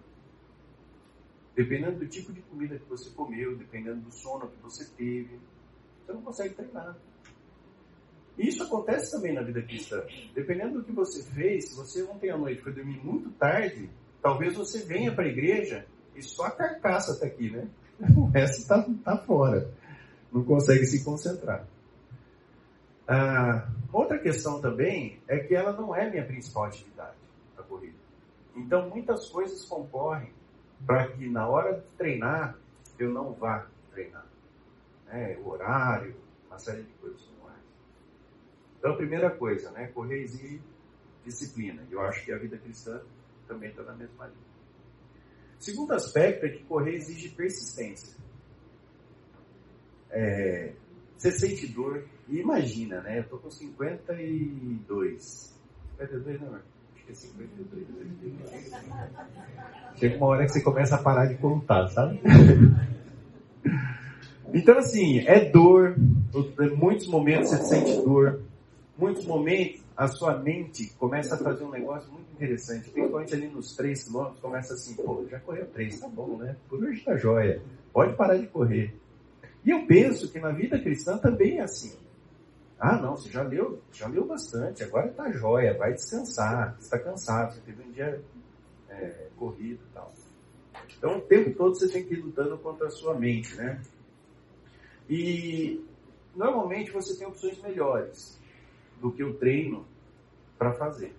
[1.56, 5.40] Dependendo do tipo de comida que você comeu, dependendo do sono que você teve,
[6.06, 6.96] você não consegue treinar.
[8.38, 10.04] E isso acontece também na vida cristã.
[10.36, 13.90] Dependendo do que você fez, se você ontem à noite foi dormir muito tarde,
[14.22, 17.68] talvez você venha para a igreja e só a carcaça está aqui, né?
[18.16, 19.74] O resto está tá fora.
[20.32, 21.66] Não consegue se concentrar.
[23.08, 27.16] Ah, outra questão também é que ela não é minha principal atividade,
[27.58, 27.96] a corrida.
[28.56, 30.34] Então, muitas coisas concorrem
[30.86, 32.58] para que na hora de treinar
[33.00, 34.26] eu não vá treinar.
[35.06, 35.38] Né?
[35.44, 36.16] O horário,
[36.48, 37.58] uma série de coisas mais.
[38.78, 39.88] Então, a primeira coisa, né?
[39.88, 40.62] correr exige
[41.24, 41.86] disciplina.
[41.90, 43.02] Eu acho que a vida cristã
[43.48, 44.48] também está na mesma linha.
[45.60, 48.16] Segundo aspecto é que correr exige persistência.
[50.12, 50.74] É,
[51.18, 52.04] você sente dor.
[52.28, 53.20] E imagina, né?
[53.20, 55.56] Eu tô com 52.
[55.98, 58.74] 52 não, acho que é 52.
[59.96, 62.22] Chega uma hora que você começa a parar de contar, sabe?
[64.54, 65.96] Então, assim, é dor.
[65.98, 68.42] Em muitos momentos você sente dor.
[68.98, 72.90] Muitos momentos a sua mente começa a fazer um negócio muito interessante.
[72.90, 76.56] Principalmente ali nos 3 quilômetros, começa assim, pô, já correu 3, tá bom, né?
[76.70, 77.62] Por hoje tá jóia.
[77.92, 78.96] Pode parar de correr.
[79.68, 81.94] E eu penso que na vida cristã também é assim.
[82.80, 86.98] Ah, não, você já leu, já leu bastante, agora está jóia, vai descansar, você está
[86.98, 88.24] cansado, você teve um dia
[88.88, 90.14] é, corrido e tal.
[90.98, 93.82] Então, o tempo todo você tem que ir lutando contra a sua mente, né?
[95.10, 95.86] E,
[96.34, 98.40] normalmente, você tem opções melhores
[99.02, 99.86] do que o treino
[100.58, 101.14] para fazer.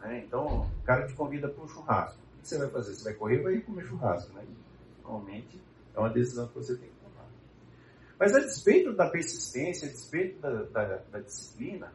[0.00, 0.24] Né?
[0.26, 2.18] Então, o cara te convida para um churrasco.
[2.38, 2.94] O que você vai fazer?
[2.94, 4.46] Você vai correr vai comer churrasco, né?
[5.02, 5.60] Normalmente,
[5.94, 6.99] é uma decisão que você tem que
[8.20, 11.90] mas a despeito da persistência, a despeito da, da, da disciplina,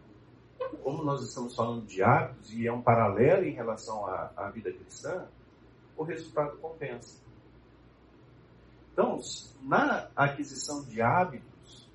[0.82, 4.74] como nós estamos falando de hábitos e é um paralelo em relação à, à vida
[4.74, 5.28] cristã,
[5.96, 7.22] o resultado compensa.
[8.92, 9.20] Então,
[9.62, 11.88] na aquisição de hábitos,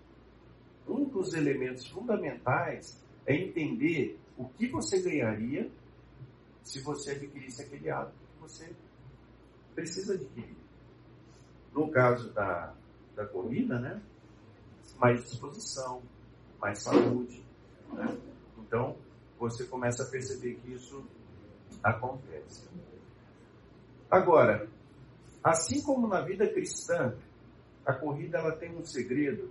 [0.87, 5.69] um dos elementos fundamentais é entender o que você ganharia
[6.63, 8.73] se você adquirisse aquele hábito que você
[9.75, 10.57] precisa adquirir.
[11.73, 12.75] No caso da,
[13.17, 14.01] da corrida, né?
[14.99, 16.03] Mais disposição,
[16.61, 17.45] mais saúde.
[17.93, 18.19] Né?
[18.59, 18.97] Então,
[19.39, 21.05] você começa a perceber que isso
[21.83, 22.69] acontece.
[24.11, 24.69] Agora,
[25.43, 27.15] assim como na vida cristã,
[27.87, 29.51] a corrida ela tem um segredo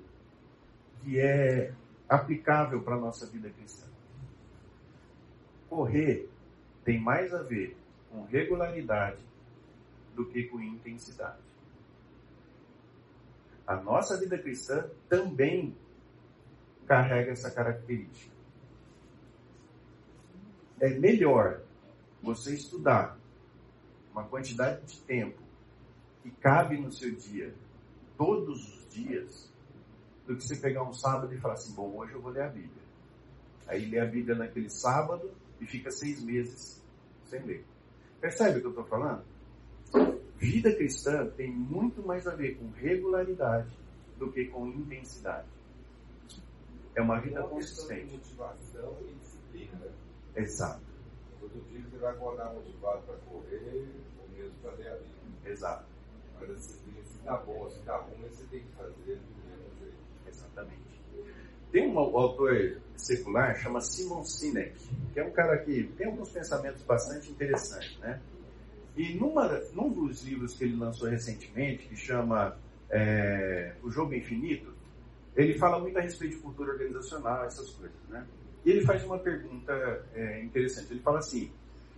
[1.01, 1.73] que é
[2.07, 3.87] aplicável para a nossa vida cristã.
[5.69, 6.29] Correr
[6.83, 7.77] tem mais a ver
[8.09, 9.23] com regularidade
[10.15, 11.48] do que com intensidade
[13.69, 15.77] a nossa vida cristã também
[16.87, 18.35] carrega essa característica.
[20.79, 21.61] É melhor
[22.19, 23.19] você estudar
[24.11, 25.39] uma quantidade de tempo
[26.23, 27.53] que cabe no seu dia,
[28.17, 29.53] todos os dias,
[30.25, 32.49] do que você pegar um sábado e falar assim: bom, hoje eu vou ler a
[32.49, 32.83] Bíblia.
[33.67, 35.29] Aí lê a Bíblia naquele sábado
[35.61, 36.83] e fica seis meses
[37.25, 37.63] sem ler.
[38.19, 39.23] Percebe o que eu estou falando?
[40.39, 43.69] Vida cristã tem muito mais a ver com regularidade
[44.17, 45.49] do que com intensidade.
[46.95, 48.13] É uma vida consistente.
[48.13, 49.91] motivação e disciplina, né?
[50.37, 50.81] Exato.
[51.41, 55.51] Todo dia você vai acordar motivado para correr ou mesmo para ler a Bíblia.
[55.51, 55.85] Exato.
[56.37, 59.21] Agora, se, se tá bom, se tá ruim, você tem que fazer jeito.
[60.25, 61.01] Exatamente.
[61.69, 64.73] Tem um autor secular, chama Simon Sinek,
[65.13, 68.21] que é um cara que tem alguns pensamentos bastante interessantes, né?
[68.99, 72.57] E numa, num dos livros que ele lançou recentemente, que chama
[72.89, 74.73] é, O Jogo Infinito,
[75.37, 78.27] ele fala muito a respeito de cultura organizacional, essas coisas, né?
[78.65, 79.71] E ele faz uma pergunta
[80.13, 80.91] é, interessante.
[80.91, 81.49] Ele fala assim: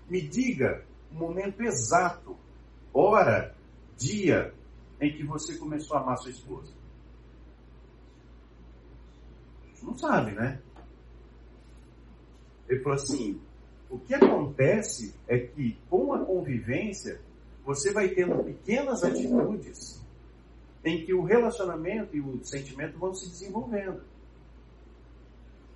[0.07, 2.37] me diga o momento exato,
[2.93, 3.55] hora,
[3.97, 4.53] dia
[5.01, 6.71] em que você começou a amar sua esposa.
[9.81, 10.61] Não sabe, né?
[12.69, 13.41] Ele falou assim:
[13.91, 17.19] o que acontece é que com a convivência
[17.65, 20.01] você vai tendo pequenas atitudes
[20.83, 24.01] em que o relacionamento e o sentimento vão se desenvolvendo.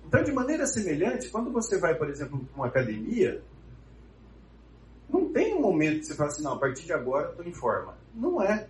[0.06, 3.42] Então, de maneira semelhante, quando você vai, por exemplo, para uma academia,
[5.10, 7.52] não tem um momento que você fala assim, não, a partir de agora estou em
[7.52, 7.96] forma.
[8.14, 8.66] Não é.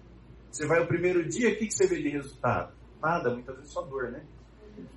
[0.51, 2.73] Você vai o primeiro dia, o que, que você vê de resultado?
[3.01, 4.25] Nada, muitas vezes só dor, né?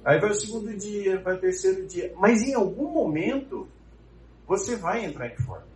[0.04, 2.14] Aí vai o segundo dia, vai o terceiro dia.
[2.18, 3.68] Mas em algum momento,
[4.50, 5.68] você vai entrar em forma.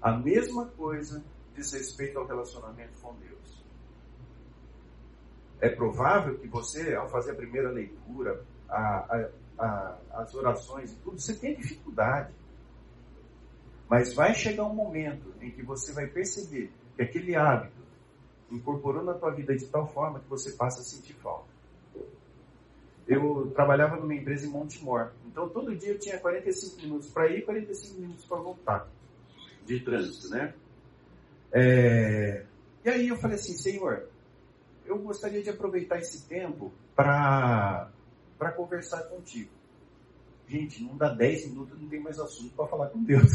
[0.00, 1.22] A mesma coisa
[1.54, 3.62] diz respeito ao relacionamento com Deus.
[5.60, 10.96] É provável que você, ao fazer a primeira leitura, a, a, a, as orações e
[10.96, 12.32] tudo, você tenha dificuldade.
[13.86, 17.82] Mas vai chegar um momento em que você vai perceber que aquele hábito
[18.50, 21.50] incorporou na tua vida de tal forma que você passa a sentir falta.
[23.06, 27.40] Eu trabalhava numa empresa em Montemor, então todo dia eu tinha 45 minutos para ir
[27.40, 28.88] e 45 minutos para voltar
[29.66, 30.54] de trânsito, né?
[31.52, 32.46] É...
[32.82, 34.08] E aí eu falei assim, Senhor,
[34.86, 37.92] eu gostaria de aproveitar esse tempo para
[38.56, 39.50] conversar contigo.
[40.48, 43.30] Gente, não dá 10 minutos, não tem mais assunto para falar com Deus.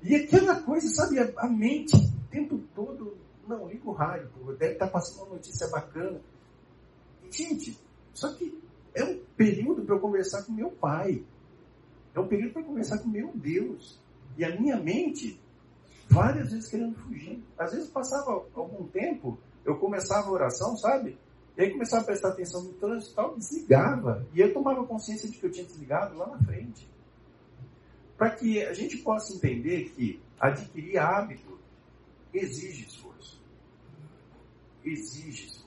[0.00, 3.14] E aquela coisa, sabe, a, mente o tempo todo,
[3.46, 6.18] não, liga o rádio, deve estar tá passando uma notícia bacana.
[7.30, 7.76] Gente,
[8.14, 8.56] só que
[8.98, 11.24] é um período para eu conversar com meu pai.
[12.14, 14.00] É um período para conversar com meu Deus.
[14.36, 15.40] E a minha mente,
[16.08, 17.42] várias vezes querendo fugir.
[17.56, 21.18] Às vezes passava algum tempo, eu começava a oração, sabe?
[21.56, 24.26] E aí começava a prestar atenção no trânsito e tal, desligava.
[24.32, 26.88] E eu tomava consciência de que eu tinha desligado lá na frente.
[28.16, 31.58] Para que a gente possa entender que adquirir hábito
[32.32, 33.42] exige esforço.
[34.84, 35.57] Exige esforço.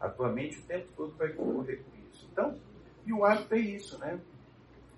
[0.00, 2.28] A tua mente o tempo todo vai concorrer com isso.
[2.32, 2.58] Então,
[3.06, 4.20] e o hábito é isso, né?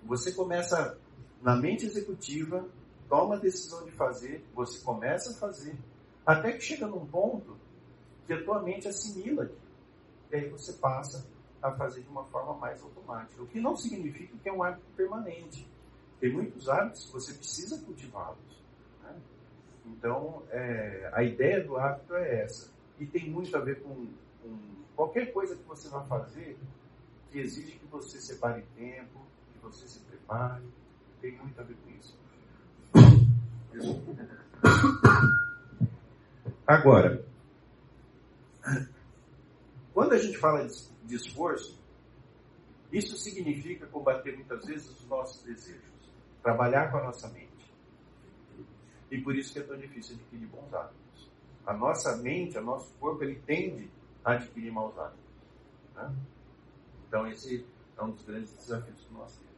[0.03, 0.97] Você começa
[1.41, 2.65] na mente executiva,
[3.09, 5.77] toma a decisão de fazer, você começa a fazer,
[6.25, 7.57] até que chega num ponto
[8.25, 9.61] que a tua mente assimila aquilo.
[10.31, 11.27] E aí você passa
[11.61, 13.41] a fazer de uma forma mais automática.
[13.41, 15.67] O que não significa que é um hábito permanente.
[16.19, 18.63] Tem muitos hábitos que você precisa cultivá-los.
[19.01, 19.15] Né?
[19.85, 22.73] Então, é, a ideia do hábito é essa.
[22.99, 24.07] E tem muito a ver com,
[24.41, 24.57] com
[24.95, 26.57] qualquer coisa que você vai fazer
[27.31, 30.63] que exige que você separe tempo, que você se prepare.
[31.19, 32.17] Tem muito a ver com isso.
[36.67, 37.25] Agora,
[39.93, 40.67] quando a gente fala
[41.03, 41.81] de esforço,
[42.91, 45.81] isso significa combater muitas vezes os nossos desejos,
[46.43, 47.49] trabalhar com a nossa mente.
[49.09, 51.31] E por isso que é tão difícil adquirir bons hábitos.
[51.65, 53.89] A nossa mente, o nosso corpo, ele tende
[54.23, 55.23] adquirir maus hábitos.
[55.95, 56.13] Né?
[57.07, 57.65] Então esse
[57.97, 59.53] é um dos grandes desafios que nós temos.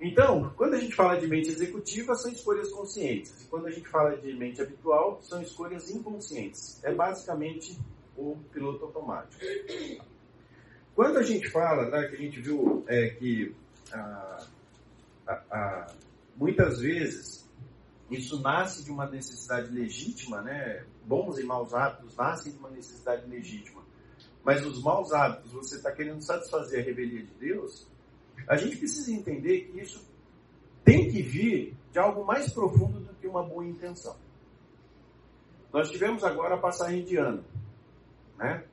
[0.00, 3.42] Então, quando a gente fala de mente executiva, são escolhas conscientes.
[3.42, 6.82] E quando a gente fala de mente habitual, são escolhas inconscientes.
[6.82, 7.78] É basicamente
[8.16, 9.42] o piloto automático.
[10.94, 13.54] Quando a gente fala, né, que a gente viu é, que
[13.92, 14.46] ah,
[15.26, 15.86] ah, ah,
[16.36, 17.39] muitas vezes
[18.10, 20.84] isso nasce de uma necessidade legítima, né?
[21.04, 23.82] Bons e maus hábitos nascem de uma necessidade legítima.
[24.44, 27.86] Mas os maus hábitos, você está querendo satisfazer a revelia de Deus,
[28.48, 30.04] a gente precisa entender que isso
[30.84, 34.16] tem que vir de algo mais profundo do que uma boa intenção.
[35.72, 37.44] Nós tivemos agora a passagem de ano.
[38.36, 38.64] Né?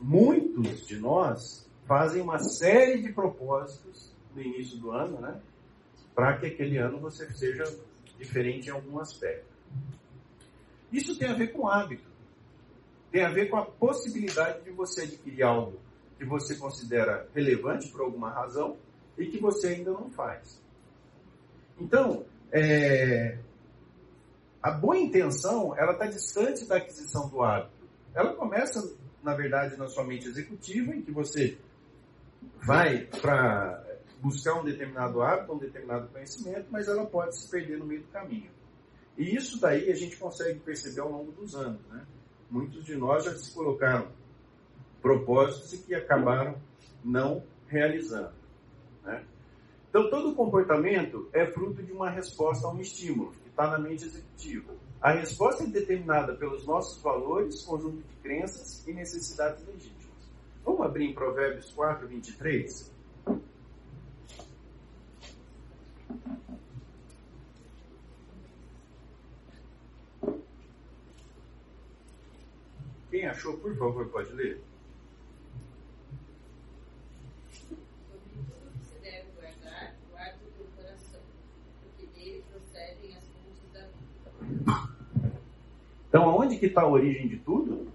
[0.00, 5.40] Muitos de nós fazem uma série de propósitos no início do ano, né?
[6.14, 7.64] para que aquele ano você seja
[8.18, 9.46] diferente em algum aspecto.
[10.92, 12.08] Isso tem a ver com hábito.
[13.10, 15.78] Tem a ver com a possibilidade de você adquirir algo
[16.18, 18.76] que você considera relevante por alguma razão
[19.16, 20.60] e que você ainda não faz.
[21.80, 23.38] Então, é,
[24.62, 27.86] a boa intenção, ela está distante da aquisição do hábito.
[28.14, 31.56] Ela começa, na verdade, na sua mente executiva, em que você
[32.60, 33.84] vai para
[34.20, 38.08] buscar um determinado hábito, um determinado conhecimento, mas ela pode se perder no meio do
[38.08, 38.50] caminho.
[39.16, 41.80] E isso daí a gente consegue perceber ao longo dos anos.
[41.88, 42.06] Né?
[42.50, 44.08] Muitos de nós já se colocaram
[45.00, 46.56] propósitos e que acabaram
[47.04, 48.34] não realizando.
[49.04, 49.24] Né?
[49.88, 54.04] Então, todo comportamento é fruto de uma resposta a um estímulo, que está na mente
[54.04, 54.72] executiva.
[55.00, 59.98] A resposta é determinada pelos nossos valores, conjunto de crenças e necessidades legítimas.
[60.64, 62.97] Vamos abrir em Provérbios 4, 23?
[73.10, 74.60] Quem achou, por favor, pode ler.
[86.08, 87.88] Então, aonde que está a origem de tudo?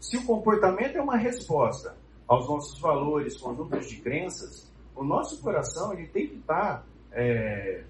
[0.00, 1.96] Se o comportamento é uma resposta
[2.26, 7.84] aos nossos valores, conjuntos de crenças, o nosso coração ele tem que estar é,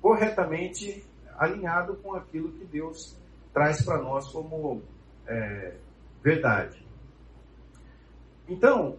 [0.00, 1.04] corretamente
[1.38, 3.16] alinhado com aquilo que Deus
[3.52, 4.82] traz para nós como
[5.26, 5.74] é,
[6.22, 6.86] verdade.
[8.48, 8.98] Então,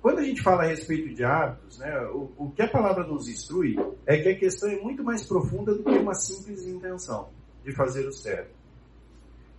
[0.00, 3.28] quando a gente fala a respeito de hábitos, né, o, o que a palavra nos
[3.28, 7.30] instrui é que a questão é muito mais profunda do que uma simples intenção
[7.64, 8.54] de fazer o certo.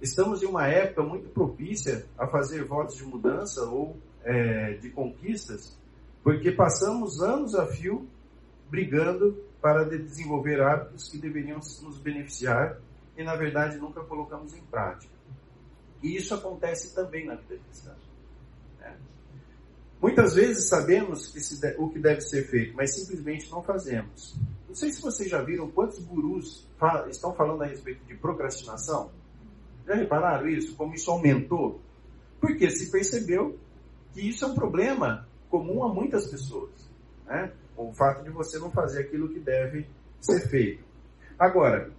[0.01, 5.77] Estamos em uma época muito propícia a fazer votos de mudança ou é, de conquistas,
[6.27, 8.05] porque passamos anos a fio
[8.69, 12.77] brigando para desenvolver hábitos que deveriam nos beneficiar
[13.15, 15.13] e, na verdade, nunca colocamos em prática.
[16.03, 17.95] E isso acontece também na vida cristã.
[18.77, 18.97] Né?
[20.01, 24.35] Muitas vezes sabemos que se, o que deve ser feito, mas simplesmente não fazemos.
[24.67, 29.11] Não sei se vocês já viram quantos gurus fal estão falando a respeito de procrastinação.
[29.87, 30.75] Já repararam isso?
[30.75, 31.79] Como isso aumentou?
[32.41, 33.57] Porque se percebeu
[34.11, 36.71] que isso é um problema comum a muitas pessoas.
[37.25, 37.51] Né?
[37.75, 39.87] O fato de você não fazer aquilo que deve
[40.19, 40.83] ser feito.
[41.37, 41.91] Agora,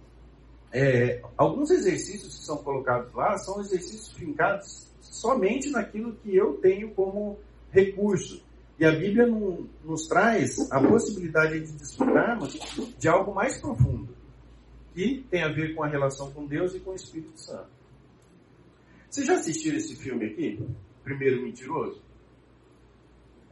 [0.71, 6.91] é, alguns exercícios que são colocados lá são exercícios fincados somente naquilo que eu tenho
[6.93, 7.39] como
[7.71, 8.43] recurso.
[8.79, 12.57] E a Bíblia não, nos traz a possibilidade de desfrutarmos
[12.97, 14.15] de algo mais profundo,
[14.93, 17.67] que tem a ver com a relação com Deus e com o Espírito Santo.
[19.09, 20.65] Vocês já assistiram esse filme aqui?
[21.03, 22.01] Primeiro Mentiroso?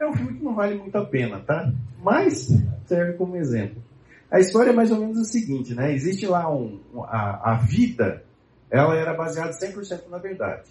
[0.00, 1.72] É um filme que não vale muito a pena, tá?
[2.02, 2.48] Mas
[2.86, 3.82] serve como exemplo.
[4.30, 5.92] A história é mais ou menos o seguinte, né?
[5.92, 8.22] Existe lá um, a, a vida,
[8.70, 10.70] ela era baseada 100% na verdade,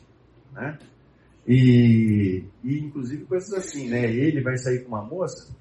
[0.54, 0.78] né?
[1.48, 4.06] E, e inclusive coisas assim, né?
[4.06, 5.56] Ele vai sair com uma moça,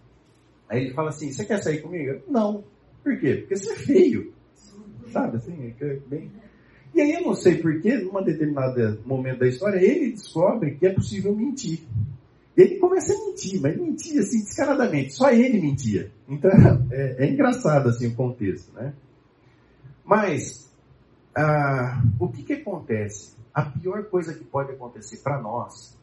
[0.68, 2.20] aí ele fala assim, você quer sair comigo?
[2.28, 2.64] Não.
[3.02, 3.36] Por quê?
[3.36, 4.32] Porque você é feio.
[5.10, 5.74] Sabe assim?
[5.80, 6.30] É bem...
[6.94, 10.92] E aí eu não sei porquê, num determinado momento da história, ele descobre que é
[10.92, 11.80] possível mentir.
[12.56, 15.12] Ele começa a mentir, mas mentia assim descaradamente.
[15.12, 16.10] Só ele mentia.
[16.26, 16.50] Então
[16.90, 18.94] é, é engraçado assim o contexto, né?
[20.04, 20.72] Mas
[21.36, 23.36] ah, o que, que acontece?
[23.52, 25.98] A pior coisa que pode acontecer para nós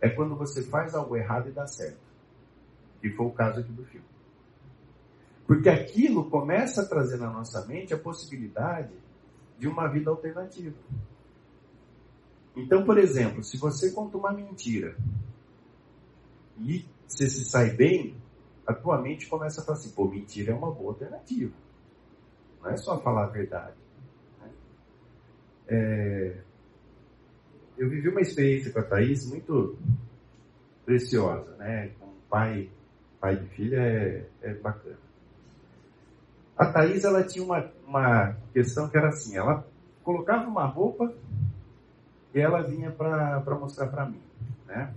[0.00, 2.04] é quando você faz algo errado e dá certo.
[3.00, 4.06] Que foi o caso aqui do filme.
[5.46, 8.92] Porque aquilo começa a trazer na nossa mente a possibilidade
[9.58, 10.76] de uma vida alternativa.
[12.56, 14.96] Então, por exemplo, se você conta uma mentira
[16.58, 18.16] e você se sai bem,
[18.66, 21.52] a tua mente começa a falar assim, pô, mentira é uma boa alternativa.
[22.62, 23.76] Não é só falar a verdade.
[24.40, 24.50] Né?
[25.68, 26.36] É...
[27.76, 29.76] Eu vivi uma experiência com a Thaís muito
[30.84, 31.88] preciosa, né?
[31.98, 32.70] Com pai,
[33.20, 34.98] pai de filha é, é bacana.
[36.56, 39.66] A Thaís, ela tinha uma, uma questão que era assim, ela
[40.04, 41.12] colocava uma roupa
[42.32, 44.22] e ela vinha para mostrar para mim,
[44.66, 44.94] né?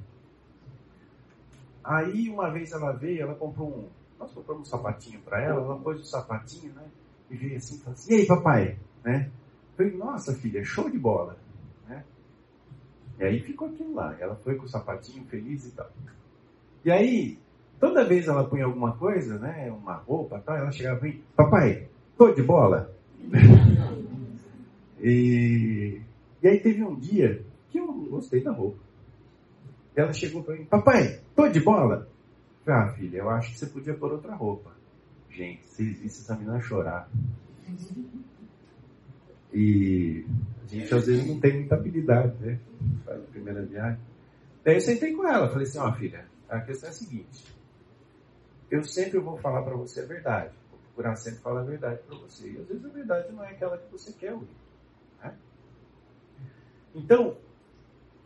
[1.88, 3.88] Aí uma vez ela veio, ela comprou um.
[4.20, 6.84] Nós compramos um sapatinho para ela, ela pôs o sapatinho, né?
[7.32, 8.78] E veio assim e falou assim: E aí, papai?
[9.06, 9.32] Né?
[9.78, 11.38] Falei: Nossa, filha, show de bola.
[11.88, 12.04] Né?
[13.18, 14.14] E aí ficou aquilo lá.
[14.20, 15.90] Ela foi com o sapatinho feliz e tal.
[16.84, 17.40] E aí,
[17.80, 19.72] toda vez ela punha alguma coisa, né?
[19.72, 22.94] Uma roupa tal, ela chegava e Papai, tô de bola?
[25.00, 26.02] e,
[26.44, 28.87] e aí teve um dia que eu gostei da roupa.
[29.98, 32.08] Ela chegou para mim, papai, tô de bola?
[32.68, 34.72] Ah, filha, eu acho que você podia pôr outra roupa.
[35.28, 37.10] Gente, vocês vissem essa menina chorar.
[39.52, 40.24] E
[40.64, 42.60] a gente às vezes não tem muita habilidade, né?
[43.06, 44.00] Faz a primeira viagem.
[44.64, 47.46] Daí eu sentei com ela, falei assim, ó oh, filha, a questão é a seguinte.
[48.70, 50.54] Eu sempre vou falar para você a verdade.
[50.70, 52.52] Vou procurar sempre falar a verdade para você.
[52.52, 54.48] E às vezes a verdade não é aquela que você quer ouvir.
[55.24, 55.34] Né?
[56.94, 57.36] Então,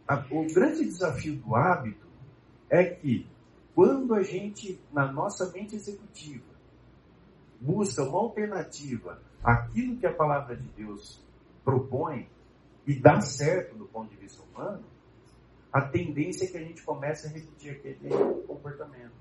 [0.07, 2.07] a, o grande desafio do hábito
[2.69, 3.29] é que
[3.73, 6.43] Quando a gente, na nossa mente executiva,
[7.59, 11.23] busca uma alternativa àquilo que a palavra de Deus
[11.63, 12.29] propõe
[12.85, 14.83] e dá certo do ponto de vista humano,
[15.71, 18.09] a tendência é que a gente comece a repetir aquele
[18.45, 19.13] comportamento.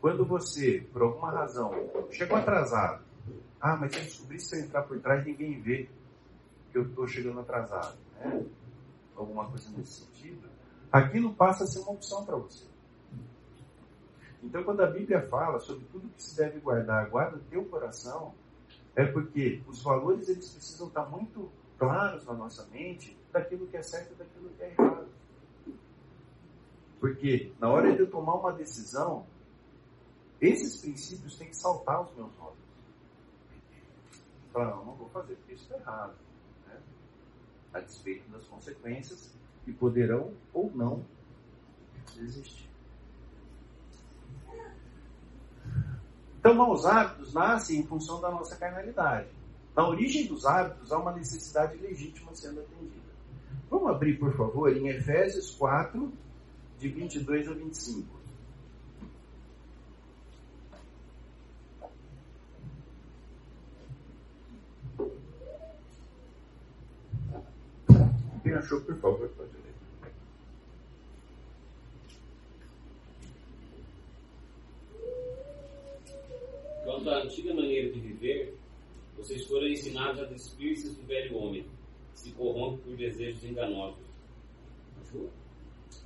[0.00, 1.72] Quando você, por alguma razão,
[2.10, 3.04] chegou atrasado,
[3.60, 5.88] ah, mas eu descobri se eu entrar por trás ninguém vê
[6.72, 8.44] que eu estou chegando atrasado, né?
[9.22, 10.48] Alguma coisa nesse sentido,
[10.90, 12.66] aquilo passa a ser uma opção para você.
[14.42, 18.34] Então, quando a Bíblia fala sobre tudo que se deve guardar, guarda o teu coração,
[18.96, 21.48] é porque os valores eles precisam estar muito
[21.78, 25.08] claros na nossa mente daquilo que é certo e daquilo que é errado.
[26.98, 29.24] Porque na hora de eu tomar uma decisão,
[30.40, 32.58] esses princípios têm que saltar os meus olhos.
[34.52, 36.14] Falar, não, não vou fazer porque isso está errado.
[37.72, 39.32] A despeito das consequências
[39.64, 41.04] que poderão ou não
[42.18, 42.68] existir.
[46.38, 49.28] Então, maus hábitos nascem em função da nossa carnalidade.
[49.76, 53.12] Na origem dos hábitos há uma necessidade legítima sendo atendida.
[53.70, 56.12] Vamos abrir, por favor, em Efésios 4,
[56.78, 58.21] de 22 a 25.
[68.52, 69.72] Quem achou, por favor, pode ler.
[76.84, 78.54] Quanto à antiga maneira de viver,
[79.16, 81.64] vocês foram ensinados a despir-se do velho homem,
[82.12, 84.04] que se corrompe por desejos enganosos.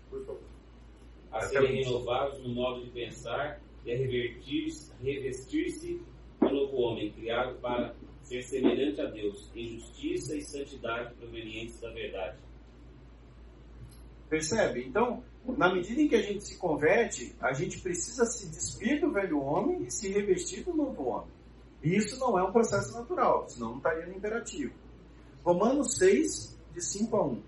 [0.09, 0.41] Por favor.
[1.33, 6.01] A serem renovados no modo de pensar e a revestir-se
[6.41, 7.93] do novo homem, criado para
[8.27, 12.37] ser semelhante a Deus, em justiça e santidade provenientes da verdade.
[14.29, 14.85] Percebe?
[14.85, 15.23] Então,
[15.57, 19.41] na medida em que a gente se converte, a gente precisa se despir do velho
[19.41, 21.31] homem e se revestir do novo homem.
[21.85, 24.75] E isso não é um processo natural, senão não estaria no imperativo.
[25.45, 27.43] Romanos 6, de 5 a 1.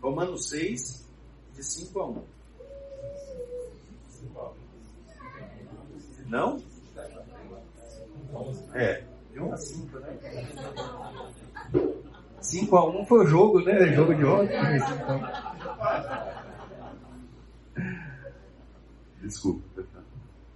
[0.00, 1.08] Romanos 6,
[1.56, 2.35] de 5 a 1.
[6.28, 6.62] Não?
[8.74, 10.18] É, de 1 a 5, né?
[12.40, 13.92] 5 a 1 foi o jogo, né?
[13.94, 14.56] Jogo de ontem.
[19.22, 19.84] Desculpa.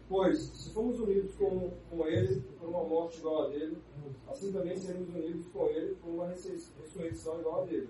[0.09, 3.79] Pois, se fomos unidos com, com ele por uma morte igual a dele,
[4.29, 7.89] assim também seremos unidos com ele por uma ressurrei- ressurreição igual a dele.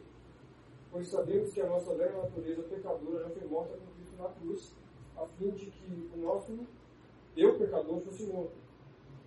[0.93, 4.73] Pois sabemos que a nossa velha natureza pecadora já foi morta com Cristo na cruz,
[5.17, 6.53] a fim de que o nosso
[7.37, 8.53] eu pecador fosse morto,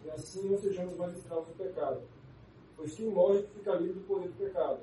[0.06, 2.02] e assim não sejamos mais escravos do pecado.
[2.76, 4.80] Pois quem morre fica livre do poder do pecado.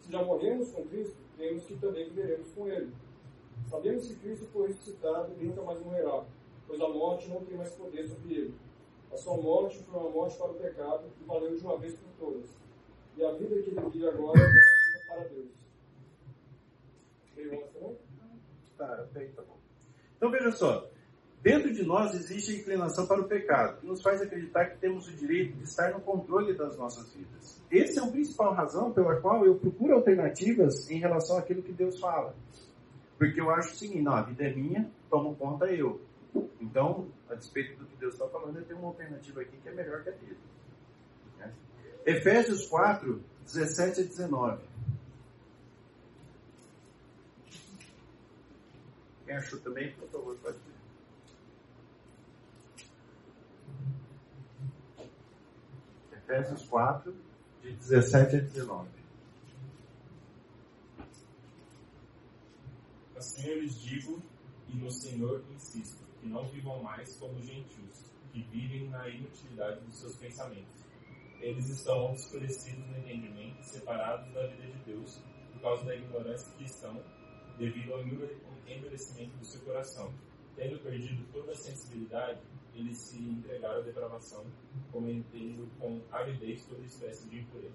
[0.00, 2.92] Se já morremos com Cristo, cremos que também viveremos com ele.
[3.68, 6.24] Sabemos que Cristo foi ressuscitado e nunca mais morrerá,
[6.66, 8.54] pois a morte não tem mais poder sobre ele.
[9.12, 12.10] A sua morte foi uma morte para o pecado e valeu de uma vez por
[12.18, 12.50] todas.
[13.16, 15.48] E a vida que ele vive agora é uma vida para Deus.
[18.76, 19.58] Tá, bem, tá bom.
[20.16, 20.88] Então veja só,
[21.42, 25.08] dentro de nós existe a inclinação para o pecado, que nos faz acreditar que temos
[25.08, 27.62] o direito de estar no controle das nossas vidas.
[27.70, 31.98] Essa é a principal razão pela qual eu procuro alternativas em relação àquilo que Deus
[31.98, 32.34] fala.
[33.18, 36.00] Porque eu acho o seguinte, não, a vida é minha, tomo conta eu.
[36.60, 39.72] Então, a despeito do que Deus está falando, eu tenho uma alternativa aqui que é
[39.72, 40.38] melhor que a dele.
[41.38, 41.52] Né?
[42.06, 44.62] Efésios 4, 17 a 19.
[49.26, 50.70] Quem achou também, por favor, pode ler.
[56.30, 57.12] Efésios 4,
[57.60, 58.88] de 17 a 19.
[63.16, 64.22] Assim eu lhes digo,
[64.68, 69.96] e no Senhor insisto, que não vivam mais como gentios, que vivem na inutilidade dos
[69.98, 70.84] seus pensamentos.
[71.40, 75.20] Eles estão obscurecidos no entendimento, separados da vida de Deus,
[75.52, 77.02] por causa da ignorância que estão,
[77.58, 80.14] devido ao endurecimento do seu coração.
[80.56, 82.40] Tendo perdido toda a sensibilidade,
[82.74, 84.44] eles se entregaram à depravação,
[84.92, 87.74] cometendo com avidez toda espécie de impureza.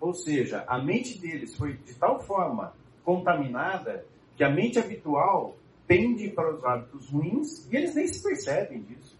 [0.00, 4.06] Ou seja, a mente deles foi de tal forma contaminada
[4.36, 5.56] que a mente habitual
[5.86, 9.18] tende para os hábitos ruins e eles nem se percebem disso.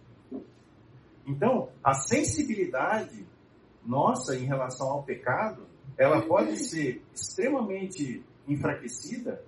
[1.25, 3.25] Então, a sensibilidade
[3.85, 5.65] nossa em relação ao pecado,
[5.97, 9.43] ela pode ser extremamente enfraquecida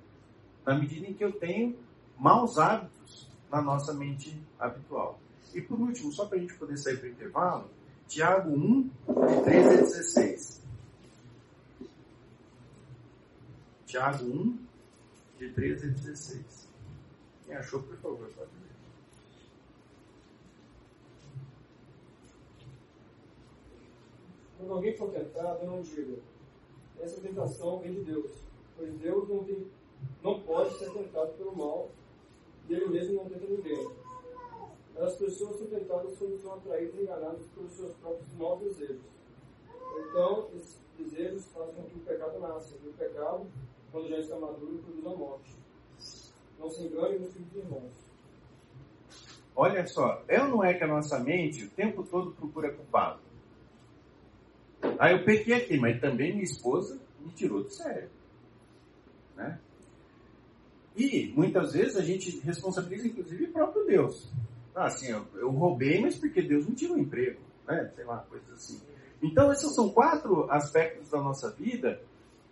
[0.65, 1.75] na medida em que eu tenho
[2.19, 5.19] maus hábitos na nossa mente habitual.
[5.53, 7.69] E por último, só para a gente poder sair para o intervalo,
[8.07, 10.63] Tiago 1, de 13 a 16.
[13.85, 14.59] Tiago 1,
[15.39, 16.67] de 13 a 16.
[17.45, 18.67] Quem achou, por favor, pode ler.
[24.57, 26.17] Quando alguém for tentado, não diga,
[26.99, 28.31] essa tentação vem de Deus,
[28.75, 29.67] pois Deus não, tem,
[30.23, 31.91] não pode ser tentado pelo mal,
[32.69, 33.91] e ele mesmo não tenta.
[34.93, 39.01] Mas as pessoas são tentadas quando são atraídas e enganadas pelos seus próprios maus desejos.
[40.09, 43.45] Então, esses desejos fazem com que o pecado nasça, e o pecado,
[43.91, 45.55] quando já está maduro, produz a morte.
[46.59, 47.93] Não se engane, meus filhos irmãos.
[49.55, 53.19] Olha só, é ou não é que a nossa mente o tempo todo procura culpado?
[54.99, 58.09] Aí eu peguei aqui, mas também minha esposa me tirou do sério.
[60.97, 64.33] E muitas vezes a gente responsabiliza inclusive o próprio Deus.
[64.75, 67.91] Ah, assim, eu, eu roubei, mas porque Deus me tirou o emprego, né?
[67.95, 68.81] Sei lá, coisas assim.
[69.21, 72.01] Então, esses são quatro aspectos da nossa vida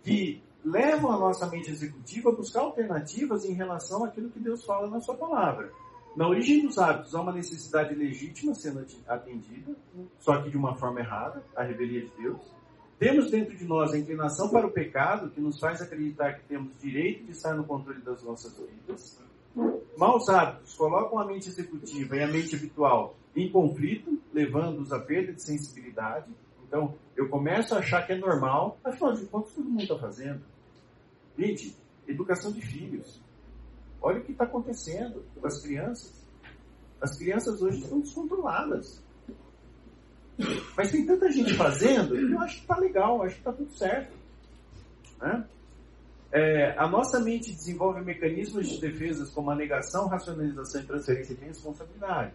[0.02, 4.88] que levam a nossa mente executiva a buscar alternativas em relação àquilo que Deus fala
[4.88, 5.70] na sua palavra.
[6.16, 9.76] Na origem dos hábitos há uma necessidade legítima sendo atendida,
[10.18, 12.55] só que de uma forma errada, a revelia de Deus.
[12.98, 16.78] Temos dentro de nós a inclinação para o pecado, que nos faz acreditar que temos
[16.80, 19.20] direito de estar no controle das nossas vidas.
[19.96, 25.32] Maus hábitos colocam a mente executiva e a mente habitual em conflito, levando-os à perda
[25.32, 26.30] de sensibilidade.
[26.66, 30.40] Então, eu começo a achar que é normal, afinal de contas, todo mundo está fazendo.
[31.38, 31.76] Gente,
[32.08, 33.20] educação de filhos.
[34.00, 36.26] Olha o que está acontecendo com as crianças.
[37.00, 39.02] As crianças hoje estão descontroladas.
[40.76, 44.14] Mas tem tanta gente fazendo, eu acho que está legal, acho que está tudo certo.
[45.20, 45.46] Né?
[46.32, 51.44] É, a nossa mente desenvolve mecanismos de defesas como a negação, racionalização e transferência de
[51.44, 52.34] responsabilidade.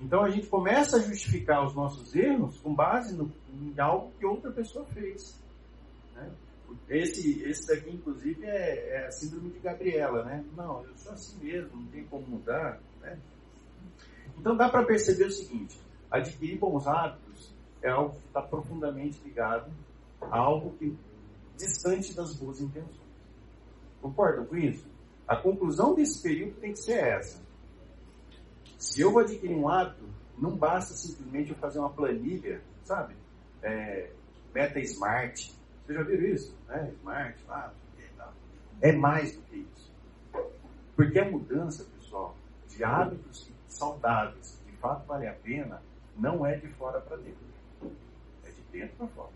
[0.00, 4.26] Então a gente começa a justificar os nossos erros com base no, em algo que
[4.26, 5.40] outra pessoa fez.
[6.14, 6.30] Né?
[6.88, 10.44] Esse, esse daqui, inclusive, é, é, a síndrome de Gabriela, né?
[10.56, 12.80] Não, eu sou assim mesmo, não tem como mudar.
[13.00, 13.18] Né?
[14.38, 15.78] Então dá para perceber o seguinte:
[16.10, 17.21] adquirir bons hábitos
[17.82, 19.70] é algo que está profundamente ligado
[20.20, 20.96] a algo que
[21.56, 23.00] distante das boas intenções.
[24.00, 24.84] Concordam com isso?
[25.26, 27.40] A conclusão desse período tem que ser essa.
[28.78, 30.04] Se eu vou adquirir um hábito,
[30.38, 33.14] não basta simplesmente eu fazer uma planilha, sabe?
[33.62, 34.10] É,
[34.54, 35.54] meta Smart.
[35.84, 36.56] Vocês já viram isso?
[36.68, 36.92] Né?
[36.98, 37.72] Smart, lá,
[38.82, 39.92] é mais do que isso.
[40.96, 42.36] Porque a mudança, pessoal,
[42.68, 45.80] de hábitos saudáveis, que de fato vale a pena,
[46.16, 47.51] não é de fora para dentro.
[48.72, 49.32] De dentro para fora.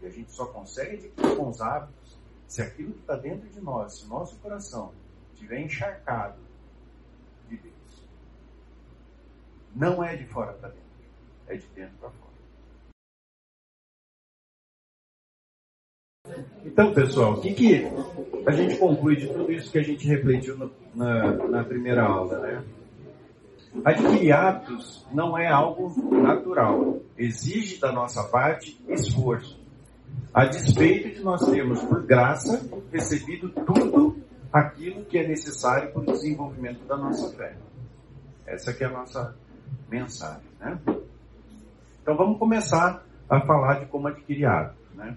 [0.00, 2.16] E a gente só consegue adquirir bons hábitos
[2.46, 4.92] se aquilo que está dentro de nós, se o nosso coração
[5.34, 6.38] estiver encharcado
[7.48, 8.08] de Deus,
[9.74, 10.84] não é de fora para dentro,
[11.48, 12.28] é de dentro para fora.
[16.64, 17.82] Então, pessoal, o que, que
[18.46, 20.56] a gente conclui de tudo isso que a gente refletiu
[20.94, 22.64] na, na primeira aula, né?
[23.84, 29.58] Adquirir hábitos não é algo natural, exige da nossa parte esforço
[30.32, 34.18] a despeito de nós termos, por graça, recebido tudo
[34.52, 37.56] aquilo que é necessário para o desenvolvimento da nossa fé.
[38.46, 39.36] Essa é a nossa
[39.90, 40.48] mensagem.
[40.60, 40.78] Né?
[42.02, 44.94] Então vamos começar a falar de como adquirir hábitos.
[44.94, 45.16] Né?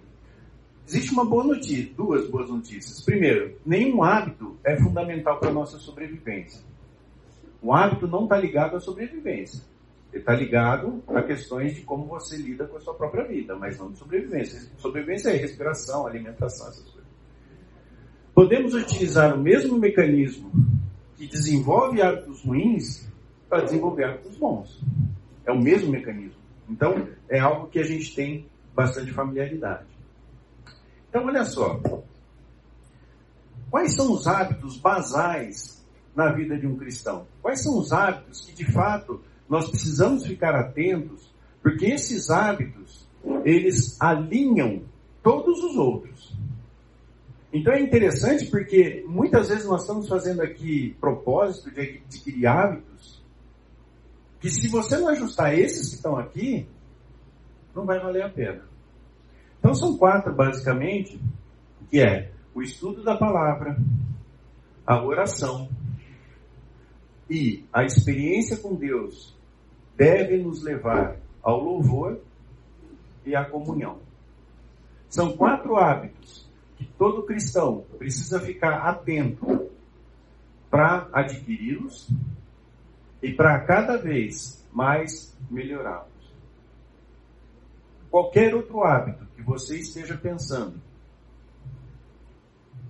[0.88, 3.04] Existe uma boa notícia, duas boas notícias.
[3.04, 6.62] Primeiro, nenhum hábito é fundamental para a nossa sobrevivência.
[7.62, 9.62] O hábito não está ligado à sobrevivência.
[10.12, 13.78] Ele está ligado a questões de como você lida com a sua própria vida, mas
[13.78, 14.70] não de sobrevivência.
[14.78, 17.09] Sobrevivência é respiração, alimentação, essas coisas.
[18.34, 20.51] Podemos utilizar o mesmo mecanismo
[21.16, 23.07] que desenvolve hábitos ruins
[23.47, 24.82] para desenvolver hábitos bons.
[25.45, 26.41] É o mesmo mecanismo.
[26.68, 29.88] Então, é algo que a gente tem bastante familiaridade.
[31.09, 31.80] Então, olha só.
[33.70, 35.81] Quais são os hábitos basais
[36.16, 37.26] na vida de um cristão?
[37.41, 41.30] Quais são os hábitos que, de fato, nós precisamos ficar atentos,
[41.62, 43.05] porque esses hábitos,
[43.43, 44.84] eles alinham
[45.22, 46.34] todos os outros.
[47.53, 53.22] Então é interessante porque muitas vezes nós estamos fazendo aqui propósito de adquirir hábitos
[54.39, 56.66] que se você não ajustar esses que estão aqui,
[57.76, 58.64] não vai valer a pena.
[59.59, 61.22] Então são quatro basicamente,
[61.89, 63.78] que é o estudo da palavra,
[64.88, 65.70] a oração
[67.32, 69.34] e a experiência com Deus
[69.96, 72.20] deve nos levar ao louvor
[73.26, 74.00] e à comunhão.
[75.08, 79.72] São quatro hábitos que todo cristão precisa ficar atento
[80.70, 82.10] para adquiri-los
[83.24, 86.12] e para cada vez mais melhorá-los.
[88.10, 90.82] Qualquer outro hábito que você esteja pensando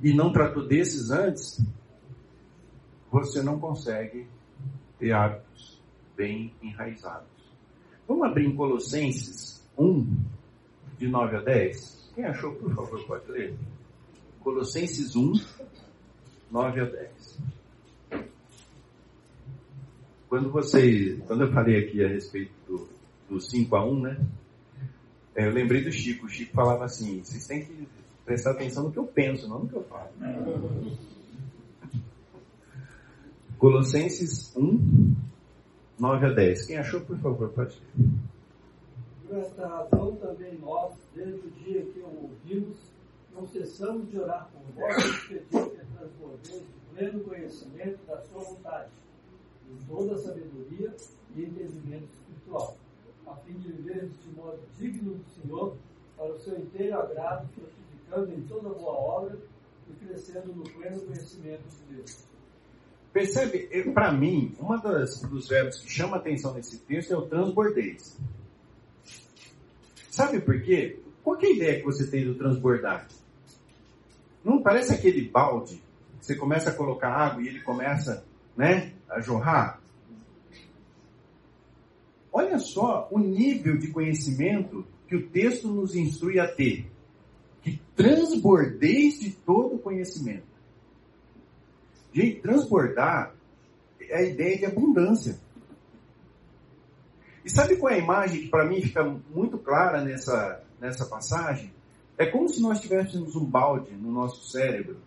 [0.02, 1.64] e não tratou desses antes,
[3.12, 4.26] você não consegue
[4.97, 5.82] ter hábitos
[6.16, 7.28] bem enraizados.
[8.07, 10.07] Vamos abrir em Colossenses 1,
[10.97, 12.12] de 9 a 10?
[12.16, 13.55] Quem achou, por favor, pode ler.
[14.39, 15.34] Colossenses 1,
[16.51, 17.39] 9 a 10.
[20.30, 22.89] Quando você, quando eu falei aqui a respeito do,
[23.30, 24.26] do 5 a 1, né?
[25.36, 26.26] é, Eu lembrei do Chico.
[26.26, 27.88] O Chico falava assim: vocês têm que
[28.26, 30.09] prestar atenção no que eu penso, não no que eu falo.
[33.62, 35.16] Colossenses 1,
[35.99, 36.66] 9 a 10.
[36.66, 37.80] Quem achou, por favor, pode.
[39.28, 42.80] Por esta razão também nós, desde o dia que o ouvimos,
[43.32, 48.41] não cessamos de orar por vós e pedir que transbordeis de pleno conhecimento da sua
[48.41, 48.89] vontade,
[49.70, 50.95] em toda a sabedoria
[51.36, 52.76] e entendimento espiritual,
[53.28, 55.76] a fim de viver de modo digno do Senhor,
[56.18, 59.38] para o seu inteiro agrado, frutificando em toda boa obra
[59.88, 62.31] e crescendo no pleno conhecimento de Deus.
[63.14, 63.68] Percebe?
[63.93, 64.78] Para mim, um
[65.28, 68.18] dos verbos que chama atenção nesse texto é o transbordez.
[70.09, 70.99] Sabe por quê?
[71.24, 73.07] Qual que é a ideia que você tem do transbordar?
[74.43, 75.82] Não parece aquele balde
[76.20, 79.82] que você começa a colocar água e ele começa, né, a jorrar?
[82.32, 86.89] Olha só o nível de conhecimento que o texto nos instrui a ter.
[87.62, 90.51] Que transbordeis de todo conhecimento.
[92.14, 93.34] Gente, transbordar
[93.99, 95.39] é a ideia de abundância.
[97.43, 101.74] E sabe qual é a imagem que para mim fica muito clara nessa, nessa passagem?
[102.18, 104.97] É como se nós tivéssemos um balde no nosso cérebro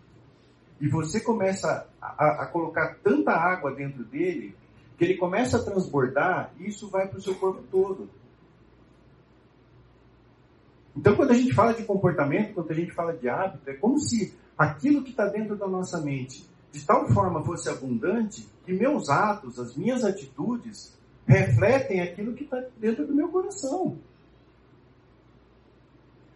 [0.81, 4.55] e você começa a, a colocar tanta água dentro dele
[4.97, 8.09] que ele começa a transbordar e isso vai para o seu corpo todo.
[10.95, 13.99] Então, quando a gente fala de comportamento, quando a gente fala de hábito, é como
[13.99, 16.45] se aquilo que está dentro da nossa mente
[16.75, 20.93] de tal forma fosse abundante que meus atos, as minhas atitudes,
[21.25, 23.97] refletem aquilo que está dentro do meu coração.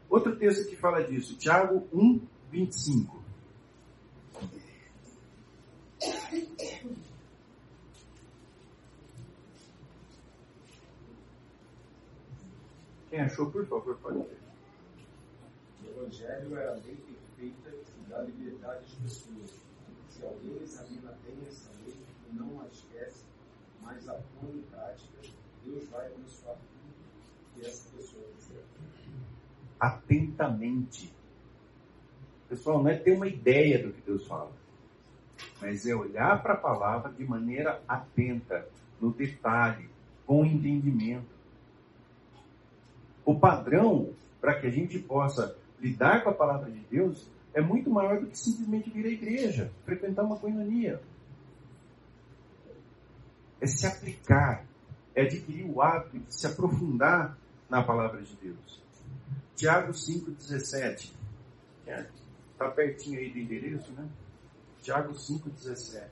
[0.09, 2.21] Outro texto que fala disso, Tiago 1,
[2.51, 3.21] 25.
[13.09, 14.39] Quem achou, por favor, pode ler.
[15.83, 19.68] O Evangelho é a lei perfeita que dá liberdade às pessoas.
[20.19, 21.95] Se alguém examina bem essa lei
[22.29, 23.23] e não a esquece,
[23.81, 25.17] mas a põe em prática,
[25.63, 28.65] Deus vai abençoar tudo que essa pessoa fizer.
[29.79, 31.13] Atentamente.
[32.49, 34.51] Pessoal, não é ter uma ideia do que Deus fala,
[35.61, 38.67] mas é olhar para a palavra de maneira atenta,
[38.99, 39.89] no detalhe,
[40.25, 41.29] com entendimento.
[43.23, 47.89] O padrão para que a gente possa lidar com a palavra de Deus é muito
[47.89, 51.01] maior do que simplesmente vir à igreja, frequentar uma coinonia.
[53.59, 54.65] É se aplicar,
[55.15, 57.37] é adquirir o hábito de se aprofundar
[57.69, 58.81] na palavra de Deus.
[59.55, 61.11] Tiago 5,17.
[62.53, 64.07] Está pertinho aí do endereço, né?
[64.81, 66.09] Tiago 5,17.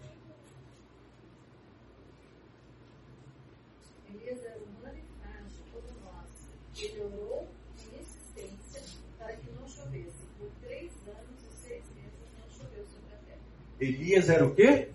[4.10, 6.30] Elias era humano e frágil como nós.
[6.78, 7.48] Ele orou
[7.80, 8.82] em insistência
[9.18, 10.28] para que não chovesse.
[10.38, 13.40] Por três anos e seis meses não choveu sobre a terra.
[13.80, 14.90] Elias era o quê?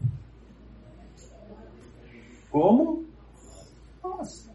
[2.50, 3.04] Como?
[4.02, 4.52] Nossa.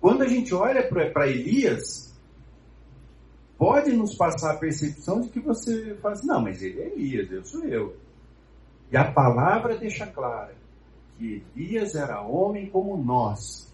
[0.00, 2.14] Quando a gente olha para Elias,
[3.56, 7.30] pode nos passar a percepção de que você fala assim, não, mas ele é Elias,
[7.30, 7.96] eu sou eu.
[8.92, 10.54] E a palavra deixa clara
[11.16, 13.72] que Elias era homem como nós.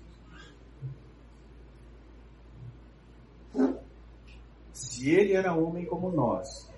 [4.72, 6.69] Se ele era homem como nós,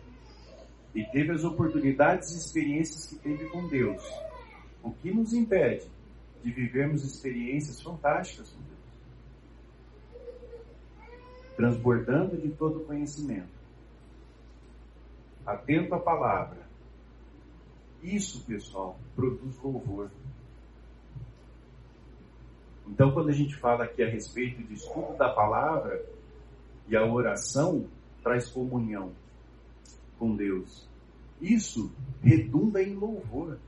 [0.94, 4.02] e teve as oportunidades e experiências que teve com Deus,
[4.82, 5.90] o que nos impede
[6.42, 8.72] de vivermos experiências fantásticas com Deus?
[11.56, 13.52] Transbordando de todo conhecimento,
[15.46, 16.62] atento à palavra.
[18.02, 20.10] Isso, pessoal, produz louvor.
[22.86, 26.04] Então, quando a gente fala aqui a respeito de estudo da palavra
[26.88, 27.86] e a oração,
[28.22, 29.12] traz comunhão
[30.22, 30.88] com Deus.
[31.40, 31.90] Isso
[32.22, 33.58] redunda em louvor,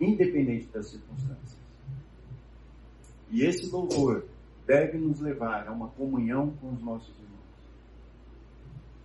[0.00, 1.56] independente das circunstâncias.
[3.30, 4.26] E esse louvor
[4.66, 7.46] deve nos levar a uma comunhão com os nossos irmãos.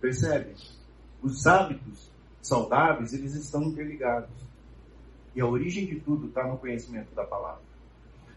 [0.00, 0.56] Percebe?
[1.22, 4.34] Os hábitos saudáveis, eles estão interligados.
[5.36, 7.62] E a origem de tudo está no conhecimento da palavra.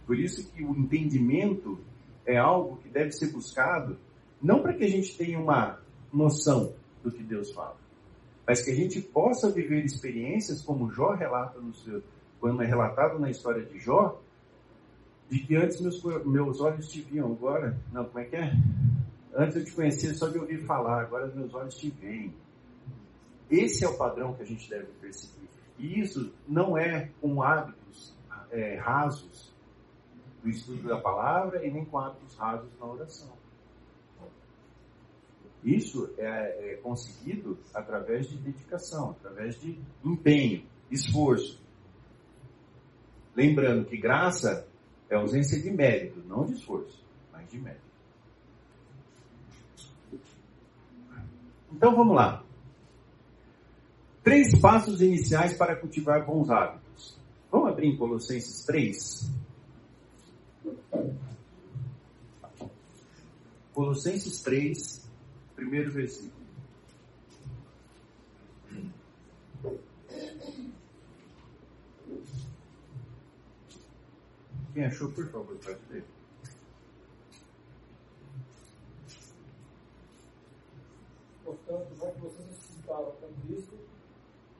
[0.06, 1.80] Por isso que o entendimento
[2.24, 3.97] é algo que deve ser buscado,
[4.39, 5.80] não para que a gente tenha uma
[6.14, 6.72] noção,
[7.03, 7.85] do que Deus fala.
[8.48, 12.04] Mas que a gente possa viver experiências como Jó relata no seu,
[12.39, 14.22] quando é relatado na história de Jó,
[15.30, 18.54] de que antes meus, meus olhos te viam, agora, não, como é que é?
[19.34, 22.34] Antes eu te conhecia só de ouvir falar, agora meus olhos te veem.
[23.50, 25.50] Esse é o padrão que a gente deve perseguir.
[25.78, 28.16] E isso não é com hábitos
[28.50, 29.54] é, rasos
[30.41, 33.35] do estudo da palavra e nem com hábitos rasos na oração.
[35.66, 41.59] Isso é, é conseguido através de dedicação, através de empenho, esforço.
[43.36, 44.68] Lembrando que graça
[45.09, 47.03] é ausência de mérito, não de esforço,
[47.34, 47.82] mas de mérito.
[51.74, 52.43] Então vamos lá.
[54.24, 57.20] Três passos iniciais para cultivar bons hábitos.
[57.51, 59.32] Vamos abrir em Colossenses 3.
[63.74, 65.05] Colossenses 3,
[65.56, 66.45] primeiro versículo.
[74.74, 76.03] Quem achou, por favor, pode ler.
[81.45, 83.78] Portanto, já que vocês ressuscitaram com Cristo,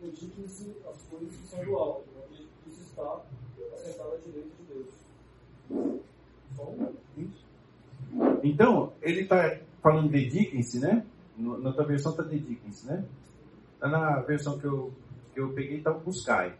[0.02, 3.22] dediquem-se às coisas que são do alto, onde Cristo está
[3.74, 4.94] assentado à direita de Deus.
[6.56, 6.96] Bom.
[8.42, 11.06] Então, ele está falando dediquem-se, né?
[11.38, 13.06] Na tua versão está dediquem-se, né?
[13.80, 14.92] Na versão que eu,
[15.32, 16.58] que eu peguei está buscai.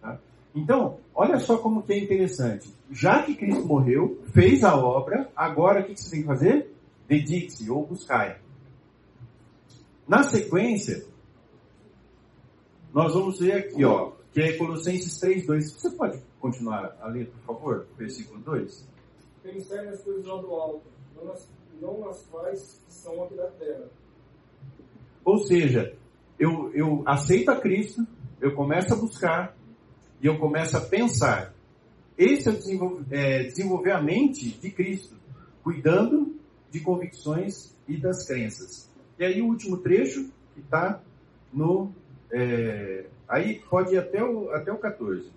[0.00, 0.18] Tá?
[0.54, 2.72] Então, olha só como que é interessante.
[2.90, 6.74] Já que Cristo morreu, fez a obra, agora o que que você tem que fazer?
[7.06, 8.40] Dedique-se ou buscai.
[10.08, 11.04] Na sequência,
[12.90, 15.74] nós vamos ver aqui, ó, que é Colossenses 3:2.
[15.74, 18.90] Você pode continuar a ler, por favor, versículo 2?
[19.42, 20.84] pensai nas coisas lá do alto,
[21.16, 21.48] não nas,
[21.80, 23.88] não nas quais são aqui da terra.
[25.24, 25.96] Ou seja,
[26.38, 28.06] eu, eu aceito a Cristo,
[28.40, 29.56] eu começo a buscar
[30.20, 31.54] e eu começo a pensar.
[32.18, 35.16] Esse é o desenvolver, é, desenvolver a mente de Cristo,
[35.62, 36.36] cuidando
[36.70, 38.90] de convicções e das crenças.
[39.18, 41.00] E aí o último trecho que está
[41.52, 41.92] no.
[42.32, 45.30] é, aí pode ir até o, até o 14.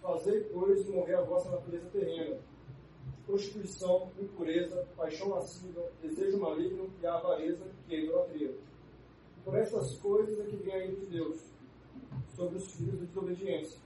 [0.00, 2.36] Fazei, pois, morrer a vossa natureza terrena.
[3.26, 8.54] Prostituição, impureza, paixão lasciva, desejo maligno e a avareza, que é idolatria.
[9.44, 11.40] Por estas coisas é que vem a ira de Deus,
[12.34, 13.78] sobre os filhos de desobediência.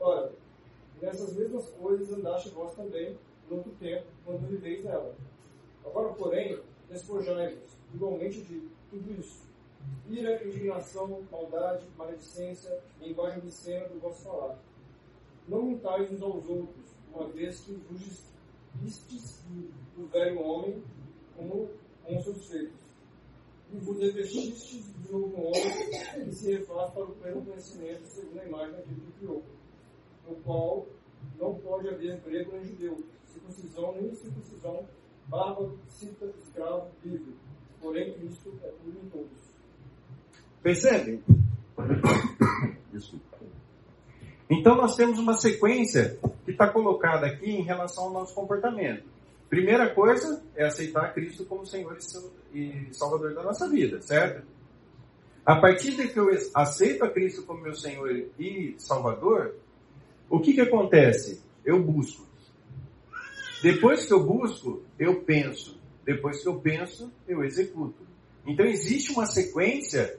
[0.00, 0.32] Ora,
[1.02, 3.16] nessas mesmas coisas andaste vós também,
[3.48, 5.14] no outro tempo, quando viveis nela.
[5.84, 6.58] Agora, porém,
[6.88, 9.46] despojai-vos, igualmente de tudo isso.
[10.08, 14.58] Ira, indignação, maldade, maledicência, linguagem obscena do vosso falar.
[15.46, 18.28] Não mintais uns aos outros, uma vez que vos
[18.76, 19.44] vistes
[19.96, 20.82] do velho homem
[21.36, 21.68] como
[22.04, 22.88] com seus feitos.
[23.72, 28.46] E vos revestistes do novo homem que se refaz para o pleno conhecimento segundo a
[28.46, 29.42] imagem daquele que criou,
[30.26, 30.86] no qual
[31.38, 34.88] não pode haver grego nem judeu, circuncisão nem circuncisão,
[35.26, 37.34] bárbaro, cita, escravo, livre.
[37.80, 39.38] Porém, Cristo é tudo em todos.
[40.62, 41.22] Percebe?
[42.92, 43.27] Desculpa.
[44.50, 49.04] Então nós temos uma sequência que está colocada aqui em relação ao nosso comportamento.
[49.50, 52.30] Primeira coisa é aceitar Cristo como Senhor e Sal-
[52.92, 54.46] Salvador da nossa vida, certo?
[55.44, 59.54] A partir de que eu aceito a Cristo como meu Senhor e Salvador,
[60.28, 61.42] o que, que acontece?
[61.64, 62.26] Eu busco.
[63.62, 65.78] Depois que eu busco, eu penso.
[66.04, 68.06] Depois que eu penso, eu executo.
[68.46, 70.18] Então existe uma sequência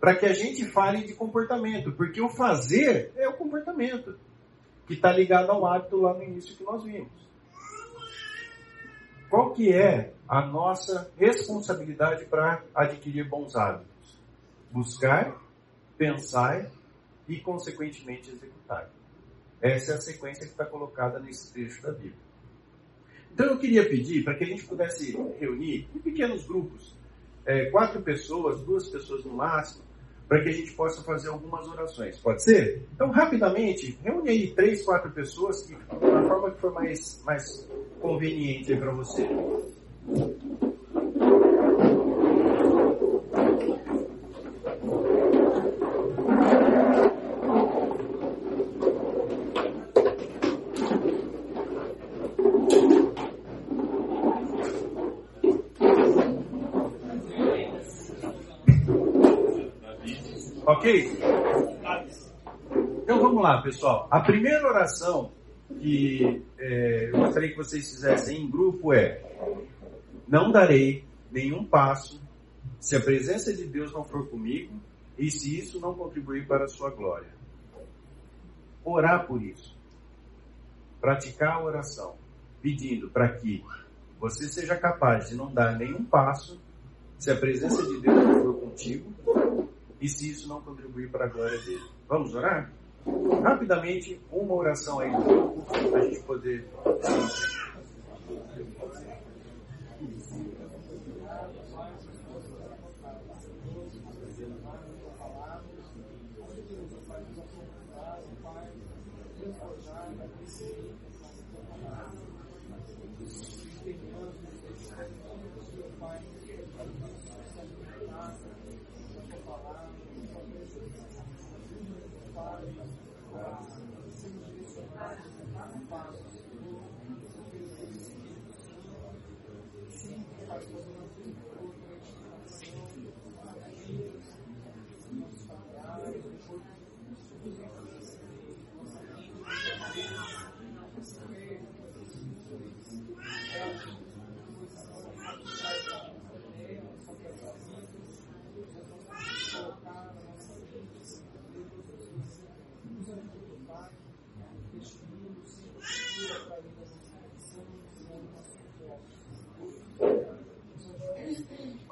[0.00, 4.18] para que a gente fale de comportamento, porque o fazer é o comportamento,
[4.86, 7.12] que está ligado ao hábito lá no início que nós vimos.
[9.28, 14.18] Qual que é a nossa responsabilidade para adquirir bons hábitos?
[14.72, 15.36] Buscar,
[15.96, 16.68] pensar
[17.28, 18.90] e, consequentemente, executar.
[19.60, 22.30] Essa é a sequência que está colocada nesse trecho da Bíblia.
[23.32, 26.96] Então eu queria pedir para que a gente pudesse reunir em pequenos grupos,
[27.46, 29.84] é, quatro pessoas, duas pessoas no máximo,
[30.30, 32.16] para que a gente possa fazer algumas orações.
[32.18, 32.86] Pode ser?
[32.94, 37.68] Então, rapidamente, reúne aí três, quatro pessoas, que, da forma que for mais, mais
[38.00, 39.28] conveniente para você.
[60.80, 61.12] Ok?
[63.02, 64.08] Então vamos lá, pessoal.
[64.10, 65.30] A primeira oração
[65.78, 69.22] que é, eu gostaria que vocês fizessem em grupo é:
[70.26, 72.18] Não darei nenhum passo
[72.80, 74.72] se a presença de Deus não for comigo
[75.18, 77.28] e se isso não contribuir para a sua glória.
[78.82, 79.76] Orar por isso.
[80.98, 82.14] Praticar a oração,
[82.62, 83.62] pedindo para que
[84.18, 86.58] você seja capaz de não dar nenhum passo
[87.18, 89.12] se a presença de Deus não for contigo
[90.00, 91.82] e se isso não contribuir para a glória dele.
[92.08, 92.72] Vamos orar?
[93.42, 95.10] Rapidamente, uma oração aí
[95.90, 96.68] para a gente poder.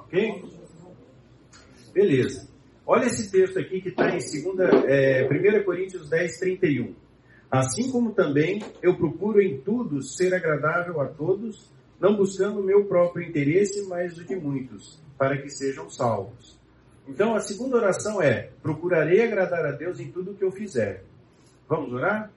[0.09, 0.43] Ok?
[1.99, 2.49] Beleza.
[2.87, 6.95] Olha esse texto aqui que está em segunda, é, 1 Coríntios 10, 31.
[7.51, 11.69] Assim como também eu procuro em tudo ser agradável a todos,
[11.99, 16.57] não buscando o meu próprio interesse, mas o de muitos, para que sejam salvos.
[17.09, 21.03] Então a segunda oração é: procurarei agradar a Deus em tudo o que eu fizer.
[21.69, 22.31] Vamos orar?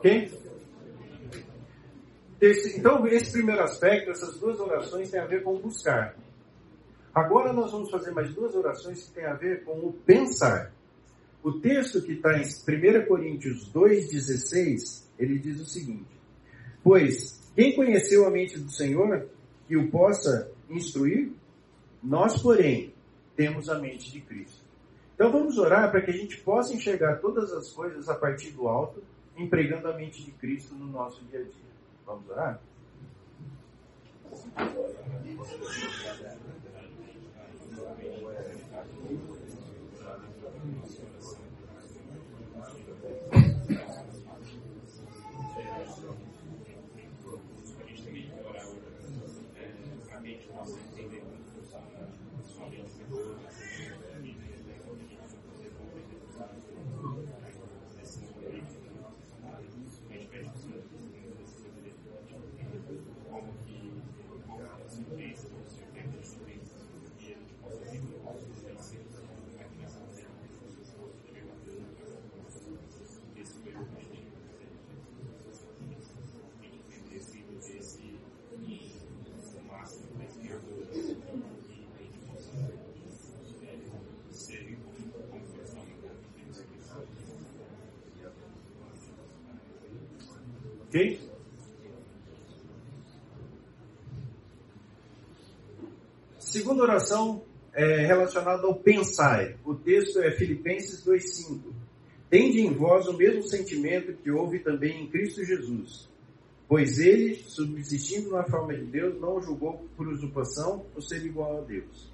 [0.00, 0.39] Ok?
[2.40, 6.16] Esse, então, esse primeiro aspecto, essas duas orações têm a ver com buscar.
[7.14, 10.72] Agora nós vamos fazer mais duas orações que têm a ver com o pensar.
[11.42, 16.20] O texto que está em 1 Coríntios 2,16, ele diz o seguinte:
[16.82, 19.28] Pois quem conheceu a mente do Senhor
[19.66, 21.32] que o possa instruir?
[22.02, 22.94] Nós, porém,
[23.36, 24.64] temos a mente de Cristo.
[25.14, 28.68] Então vamos orar para que a gente possa enxergar todas as coisas a partir do
[28.68, 29.02] alto,
[29.36, 31.69] empregando a mente de Cristo no nosso dia a dia.
[32.10, 32.60] Vamos orar?
[38.98, 39.39] Ok?
[96.70, 97.42] Segunda oração
[97.74, 99.56] é relacionada ao pensar.
[99.64, 101.62] O texto é Filipenses 2,5.
[102.30, 106.08] Tende em vós o mesmo sentimento que houve também em Cristo Jesus.
[106.68, 111.62] Pois ele, subsistindo na forma de Deus, não julgou por usurpação o ser igual a
[111.62, 112.08] Deus.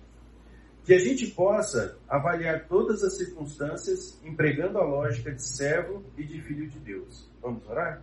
[0.86, 6.40] Que a gente possa avaliar todas as circunstâncias empregando a lógica de servo e de
[6.40, 7.30] filho de Deus.
[7.42, 8.02] Vamos orar?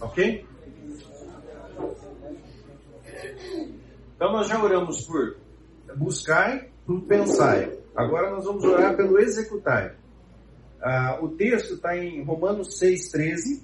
[0.00, 0.44] Ok?
[4.16, 5.36] Então nós oramos por
[5.96, 7.70] buscar, por pensar.
[7.94, 9.96] Agora nós vamos orar pelo executar.
[10.80, 13.62] Ah, o texto está em Romanos 6,13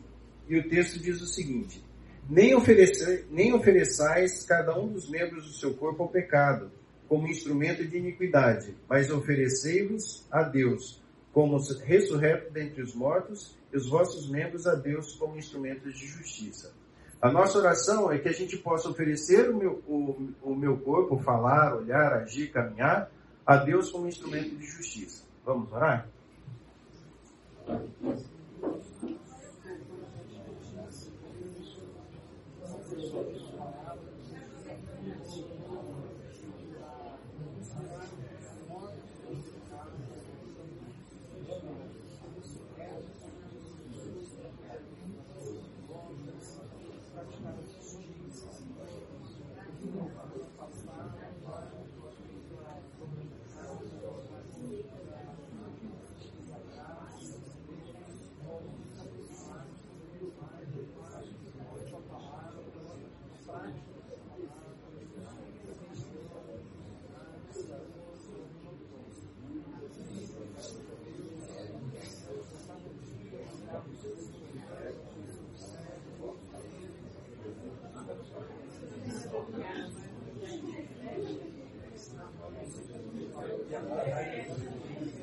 [0.49, 1.85] e o texto diz o seguinte:
[2.29, 6.71] nem, oferecer, nem ofereçais cada um dos membros do seu corpo ao pecado,
[7.09, 13.89] como instrumento de iniquidade, mas oferecei-vos a Deus como ressurreto dentre os mortos e os
[13.89, 16.73] vossos membros a Deus como instrumentos de justiça.
[17.23, 21.17] A nossa oração é que a gente possa oferecer o meu, o, o meu corpo,
[21.19, 23.09] falar, olhar, agir, caminhar,
[23.47, 25.25] a Deus como instrumento de justiça.
[25.45, 26.09] Vamos orar?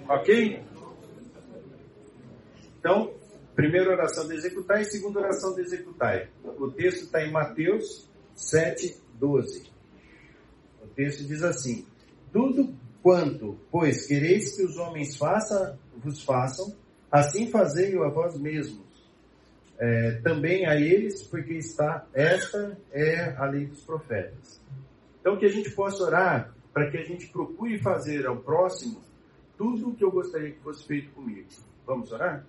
[0.08, 0.64] Ok?
[2.80, 3.14] Então,
[3.56, 6.30] primeira oração de executar e segunda oração de executar.
[6.43, 9.70] O texto está em Mateus 7, 12.
[10.82, 11.86] O texto diz assim:
[12.32, 12.74] Tudo
[13.04, 16.74] quanto, pois, quereis que os homens façam, vos façam,
[17.12, 18.88] assim fazei-o a vós mesmos.
[19.78, 24.62] É, também a eles, porque está, esta é a lei dos profetas.
[25.22, 29.01] Então, que a gente possa orar para que a gente procure fazer ao próximo
[29.57, 31.47] tudo o que eu gostaria que fosse feito comigo.
[31.86, 32.45] Vamos orar?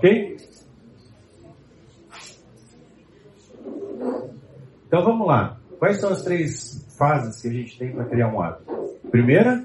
[0.00, 0.38] Ok?
[4.86, 5.60] Então vamos lá.
[5.78, 8.64] Quais são as três fases que a gente tem para criar um hábito?
[9.10, 9.62] Primeira,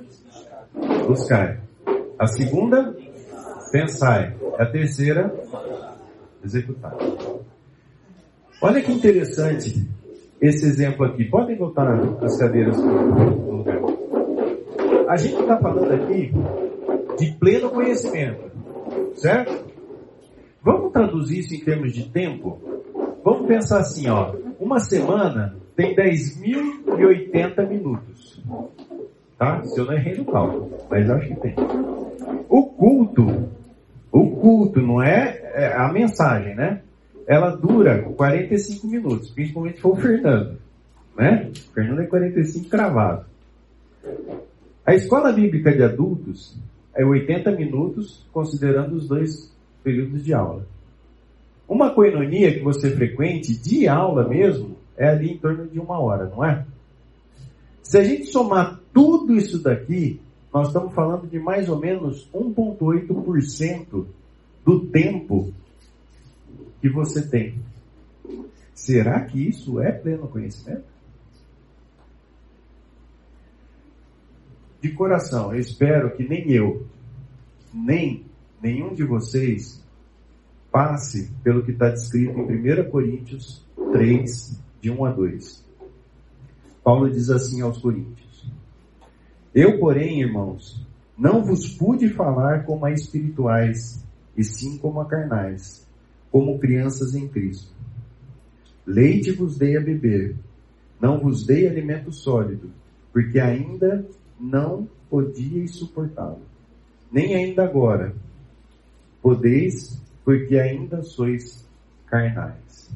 [1.07, 1.61] buscar.
[2.19, 2.93] A segunda,
[3.71, 4.35] pensar.
[4.59, 5.33] A terceira,
[6.43, 6.93] executar.
[8.61, 9.87] Olha que interessante
[10.41, 11.23] esse exemplo aqui.
[11.29, 11.87] Podem voltar
[12.21, 13.79] as cadeiras no lugar.
[15.07, 16.33] A gente está falando aqui
[17.17, 18.51] de pleno conhecimento,
[19.15, 19.64] certo?
[20.65, 22.59] Vamos traduzir isso em termos de tempo?
[23.23, 24.35] Vamos pensar assim, ó.
[24.59, 28.43] Uma semana tem 10.080 minutos.
[29.37, 29.63] Tá?
[29.63, 31.55] Se eu não errei no cálculo, mas acho que tem.
[32.49, 33.47] O culto,
[34.11, 36.81] o culto não é, é a mensagem, né?
[37.27, 40.57] Ela dura 45 minutos, principalmente for o Fernando.
[41.15, 41.51] Né?
[41.75, 43.25] Fernando é 45 cravado.
[44.83, 46.57] A escola bíblica de adultos
[46.95, 49.54] é 80 minutos, considerando os dois
[49.85, 50.67] períodos de aula.
[51.69, 56.25] Uma coinonia que você frequente, de aula mesmo, é ali em torno de uma hora,
[56.27, 56.65] não é?
[57.83, 60.19] Se a gente somar tudo isso daqui,
[60.51, 64.05] nós estamos falando de mais ou menos 1,8%
[64.65, 65.53] do tempo
[66.81, 67.59] que você tem.
[68.73, 70.85] Será que isso é pleno conhecimento?
[74.81, 76.85] De coração, eu espero que nem eu,
[77.73, 78.25] nem
[78.65, 79.79] nenhum de vocês
[80.71, 85.63] passe pelo que está descrito em 1 Coríntios 3, de 1 a 2.
[86.83, 88.51] Paulo diz assim aos Coríntios:
[89.53, 90.83] Eu, porém, irmãos,
[91.15, 94.03] não vos pude falar como a espirituais,
[94.35, 95.87] e sim como a carnais,
[96.31, 97.71] como crianças em Cristo.
[98.83, 100.35] Leite vos dei a beber,
[100.99, 102.71] não vos dei alimento sólido,
[103.13, 104.03] porque ainda
[104.39, 106.41] não podíeis suportá-lo.
[107.11, 108.13] Nem ainda agora
[109.25, 111.67] podeis, porque ainda sois
[112.05, 112.93] carnais.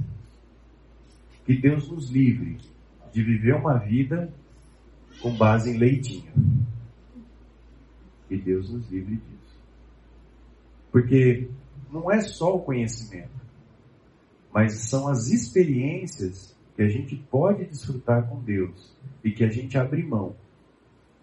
[1.44, 2.60] Que Deus nos livre
[3.12, 4.32] de viver uma vida
[5.24, 6.32] com base em leitinho.
[8.28, 9.58] Que Deus nos livre disso.
[10.92, 11.50] Porque
[11.92, 13.42] não é só o conhecimento,
[14.54, 19.80] mas são as experiências que a gente pode desfrutar com Deus e que a gente
[19.80, 20.36] abre mão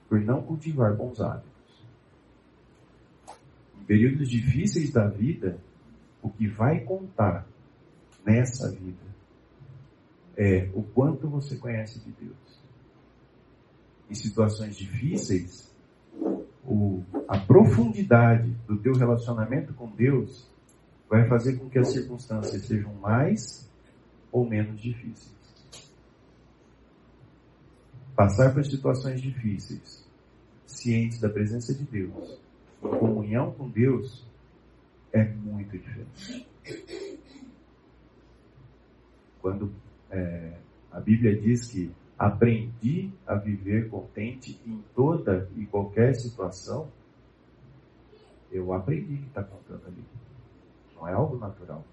[0.08, 1.55] por não cultivar bons hábitos.
[3.86, 5.58] Períodos difíceis da vida,
[6.22, 7.46] o que vai contar
[8.24, 9.06] nessa vida
[10.36, 12.60] é o quanto você conhece de Deus.
[14.10, 15.72] Em situações difíceis,
[16.64, 20.50] o, a profundidade do teu relacionamento com Deus
[21.08, 23.70] vai fazer com que as circunstâncias sejam mais
[24.32, 25.36] ou menos difíceis.
[28.14, 30.04] Passar por situações difíceis,
[30.66, 32.40] cientes da presença de Deus,
[32.88, 34.26] comunhão com Deus,
[35.12, 36.46] é muito diferente.
[39.40, 39.72] Quando
[40.10, 40.58] é,
[40.90, 46.90] a Bíblia diz que aprendi a viver contente em toda e qualquer situação,
[48.50, 50.04] eu aprendi que está contando ali.
[50.94, 51.84] Não é algo natural.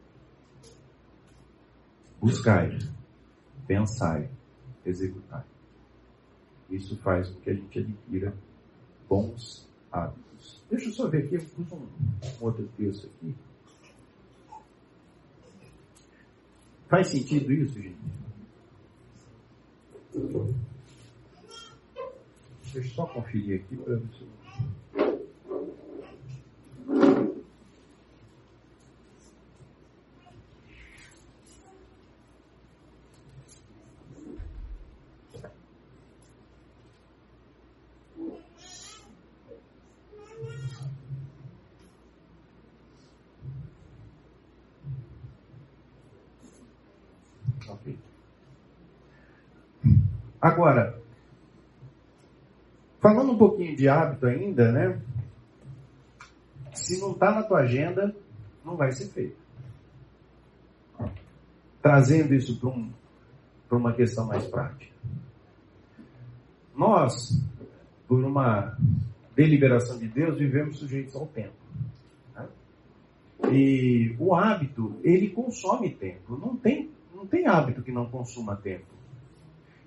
[2.20, 2.78] Buscai,
[3.68, 4.30] pensai,
[4.86, 5.44] executai.
[6.70, 8.34] Isso faz com que a gente adquira
[9.10, 10.33] bons hábitos.
[10.70, 11.42] Deixa eu só ver aqui, eu
[11.76, 11.88] um,
[12.42, 13.36] um outro texto aqui.
[16.90, 17.98] Faz sentido isso, gente?
[22.74, 24.24] Deixa eu só conferir aqui para ver se
[50.44, 51.02] Agora,
[53.00, 55.02] falando um pouquinho de hábito ainda, né?
[56.74, 58.14] Se não está na tua agenda,
[58.66, 59.38] não vai ser feito.
[61.82, 62.92] Trazendo isso para um,
[63.72, 64.92] uma questão mais prática.
[66.76, 67.42] Nós,
[68.06, 68.78] por uma
[69.34, 71.56] deliberação de Deus, vivemos sujeitos ao tempo.
[72.36, 72.50] Né?
[73.50, 76.38] E o hábito, ele consome tempo.
[76.38, 79.03] Não tem, não tem hábito que não consuma tempo.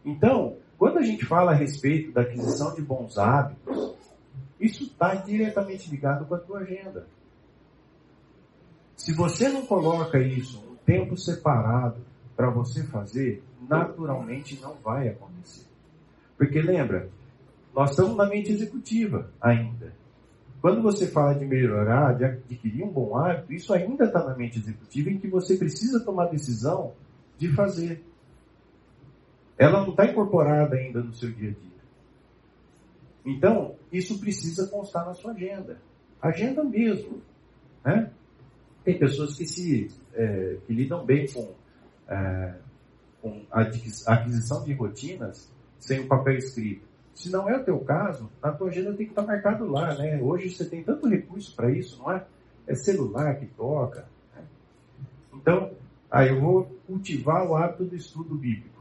[0.07, 3.97] Então, quando a gente fala a respeito da aquisição de bons hábitos,
[4.61, 7.09] isso está diretamente ligado com a tua agenda.
[8.95, 12.01] Se você não coloca isso um tempo separado
[12.37, 15.67] para você fazer, naturalmente não vai acontecer.
[16.39, 17.11] Porque lembra,
[17.75, 19.93] nós estamos na mente executiva ainda.
[20.61, 24.59] Quando você fala de melhorar, de adquirir um bom hábito, isso ainda está na mente
[24.59, 26.93] executiva em que você precisa tomar decisão
[27.39, 28.05] de fazer.
[29.59, 31.77] Ela não está incorporada ainda no seu dia a dia.
[33.25, 35.81] Então, isso precisa constar na sua agenda.
[36.21, 37.21] Agenda mesmo.
[37.85, 38.11] Né?
[38.85, 41.55] Tem pessoas que se é, que lidam bem com,
[42.09, 42.55] é,
[43.21, 46.87] com a aquisição de rotinas sem o papel escrito.
[47.15, 50.21] Se não é o teu caso, a tua agenda tem que estar marcado lá, né?
[50.21, 52.25] Hoje você tem tanto recurso para isso, não é?
[52.67, 54.07] É celular que toca.
[54.35, 54.43] Né?
[55.33, 55.73] Então,
[56.11, 58.76] aí eu vou cultivar o hábito do estudo bíblico.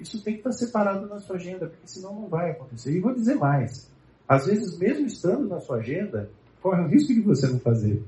[0.00, 2.92] Isso tem que estar separado na sua agenda, porque senão não vai acontecer.
[2.92, 3.90] E vou dizer mais.
[4.26, 6.30] Às vezes, mesmo estando na sua agenda,
[6.62, 8.02] corre o risco de você não fazer.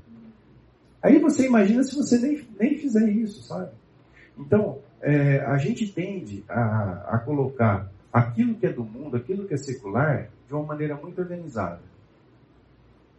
[1.03, 3.73] Aí você imagina se você nem, nem fizer isso, sabe?
[4.39, 9.55] Então, é, a gente tende a, a colocar aquilo que é do mundo, aquilo que
[9.55, 11.81] é secular, de uma maneira muito organizada.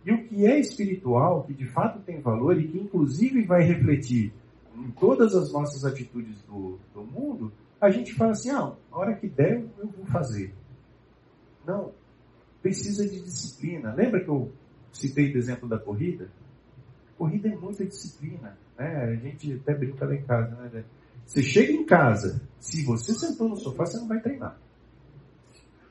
[0.06, 4.34] E o que é espiritual, que de fato tem valor e que inclusive vai refletir
[4.76, 7.52] em todas as nossas atitudes do, do mundo,
[7.84, 10.54] a gente fala assim, ah, na hora que der eu vou fazer.
[11.68, 11.92] Não,
[12.62, 13.94] precisa de disciplina.
[13.94, 14.54] Lembra que eu
[14.94, 16.30] citei o exemplo da corrida?
[17.18, 18.58] Corrida é muita disciplina.
[18.78, 18.88] Né?
[18.88, 20.56] A gente até brinca lá em casa.
[20.56, 20.86] Né?
[21.26, 24.58] Você chega em casa, se você sentou no sofá, você não vai treinar.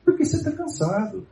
[0.03, 1.27] Porque você está cansado.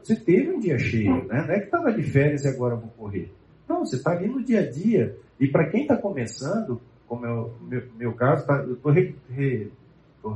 [0.00, 1.44] Você teve um dia cheio, né?
[1.44, 3.34] Não é que estava de férias e agora vou correr.
[3.68, 5.18] Não, você está ali no dia a dia.
[5.40, 6.80] E para quem está começando,
[7.10, 9.68] como é o meu, meu caso, tá, eu estou re, re,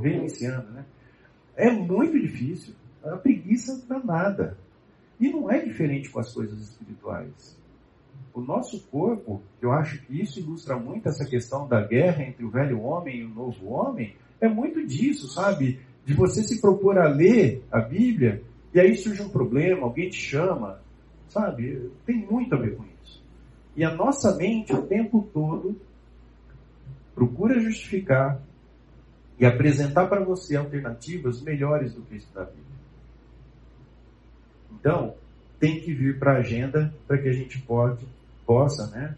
[0.03, 0.85] reiniciando, né?
[1.55, 2.75] É muito difícil.
[3.05, 4.59] É uma preguiça danada.
[5.21, 7.57] E não é diferente com as coisas espirituais.
[8.35, 12.51] O nosso corpo, eu acho que isso ilustra muito essa questão da guerra entre o
[12.51, 15.79] velho homem e o novo homem, é muito disso, sabe?
[16.05, 18.43] De você se propor a ler a Bíblia
[18.75, 20.81] e aí surge um problema, alguém te chama,
[21.29, 21.89] sabe?
[22.05, 23.23] Tem muito a ver com isso.
[23.77, 25.77] E a nossa mente o tempo todo
[27.15, 28.41] procura justificar
[29.39, 32.65] e apresentar para você alternativas melhores do que isso da Bíblia.
[34.73, 35.15] Então,
[35.59, 38.07] tem que vir para a agenda para que a gente pode,
[38.45, 39.16] possa né,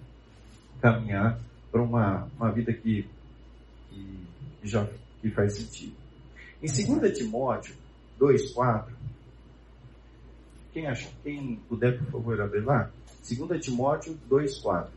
[0.80, 1.38] caminhar
[1.70, 3.06] para uma, uma vida que,
[3.90, 4.28] que,
[4.62, 4.86] já,
[5.20, 5.94] que faz sentido.
[6.62, 7.74] Em 2 Timóteo
[8.20, 8.86] 2,4,
[10.72, 10.84] quem,
[11.22, 12.90] quem puder, por favor, abrir lá.
[13.28, 14.88] 2 Timóteo 2,4.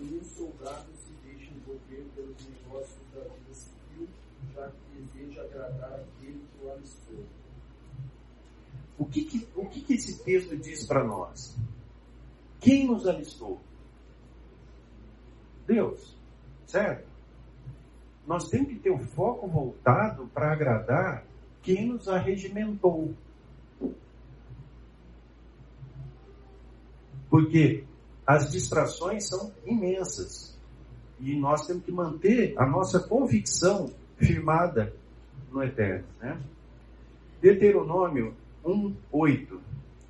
[0.00, 4.08] Nenhum soldado se deixa envolver pelos negócios da vida civil,
[4.54, 7.24] já que deseja agradar aquele que o alistou.
[8.98, 11.56] O que, que, o que, que esse texto diz para nós?
[12.60, 13.60] Quem nos alistou?
[15.66, 16.16] Deus,
[16.66, 17.08] certo?
[18.26, 21.24] Nós temos que ter o foco voltado para agradar
[21.62, 23.14] quem nos arregimentou.
[27.28, 27.84] Porque
[28.30, 30.56] as distrações são imensas.
[31.18, 34.94] E nós temos que manter a nossa convicção firmada
[35.50, 36.06] no eterno.
[36.20, 36.40] Né?
[37.42, 38.32] Deuteronômio
[38.64, 39.58] 1,8.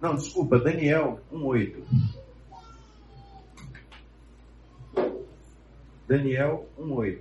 [0.03, 1.83] Não, desculpa, Daniel 1,8.
[6.07, 7.21] Daniel 1,8.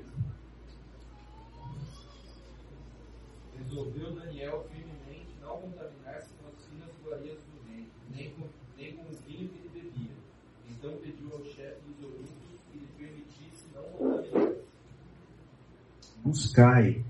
[3.57, 8.47] Resolveu Daniel firmemente não contaminar-se com as finas iguarias do rei, nem com,
[8.77, 10.19] nem com o vinho que ele bebia.
[10.79, 12.31] Então pediu ao chefe dos eunucos
[12.71, 14.61] que lhe permitisse não contaminar-se.
[16.29, 17.03] Buscai.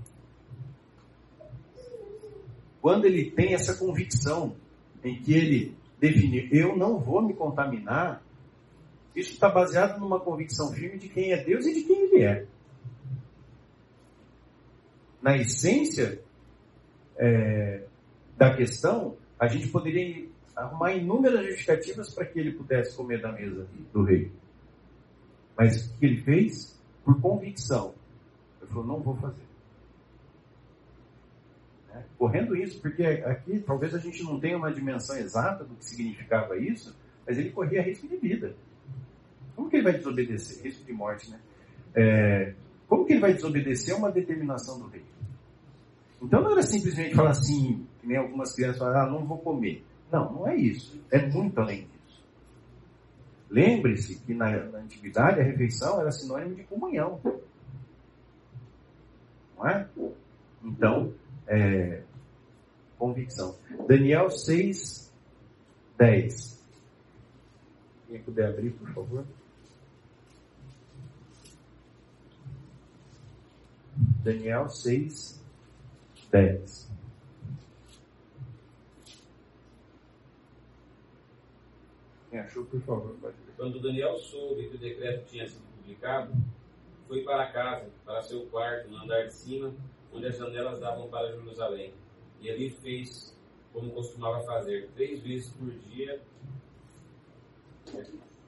[2.80, 4.56] Quando ele tem essa convicção
[5.04, 8.22] em que ele definiu, eu não vou me contaminar,
[9.14, 12.46] isso está baseado numa convicção firme de quem é Deus e de quem ele é.
[15.20, 16.22] Na essência,
[17.18, 17.84] é,
[18.38, 20.26] da questão, a gente poderia
[20.56, 24.32] arrumar inúmeras justificativas para que ele pudesse comer da mesa do rei.
[25.58, 26.80] Mas o que ele fez?
[27.04, 27.99] Por convicção.
[28.70, 29.42] Falou, não vou fazer.
[31.88, 32.04] Né?
[32.16, 36.56] Correndo isso, porque aqui talvez a gente não tenha uma dimensão exata do que significava
[36.56, 38.54] isso, mas ele corria risco de vida.
[39.54, 40.62] Como que ele vai desobedecer?
[40.64, 41.40] Risco de morte, né?
[41.94, 42.54] É,
[42.88, 45.04] como que ele vai desobedecer uma determinação do rei?
[46.22, 49.84] Então não era simplesmente falar assim, que nem algumas crianças falam, ah, não vou comer.
[50.10, 51.00] Não, não é isso.
[51.10, 52.24] É muito além disso.
[53.48, 57.20] Lembre-se que na, na antiguidade a refeição era sinônimo de comunhão.
[59.60, 59.86] Não é?
[60.64, 61.14] Então,
[61.46, 62.02] é,
[62.98, 63.58] convicção.
[63.86, 65.12] Daniel 6,
[65.98, 66.66] 10.
[68.08, 69.24] Quem puder abrir, por favor.
[74.24, 75.44] Daniel 6,
[76.32, 76.90] 10.
[82.30, 83.54] Quem achou, por favor, pode ler.
[83.58, 86.32] Quando Daniel soube que o decreto tinha sido publicado,
[87.10, 89.74] foi para casa, para seu quarto, no andar de cima,
[90.12, 91.92] onde as janelas davam para Jerusalém.
[92.40, 93.36] E ali fez
[93.72, 96.22] como costumava fazer, três vezes por dia.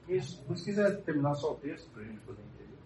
[0.07, 2.77] Isso, se quiser terminar só o texto para a gente poder entender.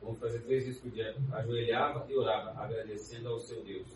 [0.00, 1.14] Vamos fazer três vezes por dia.
[1.32, 3.88] Ajoelhava e orava, agradecendo ao seu Deus.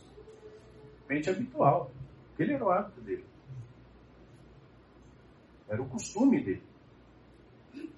[1.09, 1.90] Mente habitual.
[2.38, 3.24] Ele era o hábito dele.
[5.66, 6.62] Era o costume dele.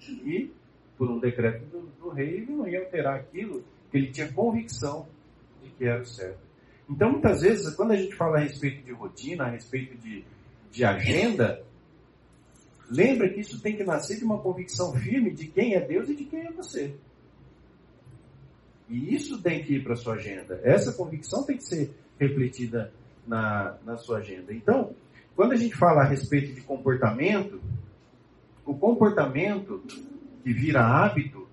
[0.09, 0.53] E,
[0.99, 5.07] por um decreto do, do rei, ele não ia alterar aquilo que ele tinha convicção
[5.63, 6.41] de que era o certo.
[6.89, 10.25] Então, muitas vezes, quando a gente fala a respeito de rotina, a respeito de,
[10.69, 11.63] de agenda,
[12.91, 16.15] lembra que isso tem que nascer de uma convicção firme de quem é Deus e
[16.15, 16.93] de quem é você.
[18.89, 20.59] E isso tem que ir para a sua agenda.
[20.63, 22.91] Essa convicção tem que ser refletida
[23.25, 24.53] na, na sua agenda.
[24.53, 24.93] Então,
[25.33, 27.61] quando a gente fala a respeito de comportamento,
[28.65, 29.81] o comportamento
[30.49, 31.47] que vira hábito,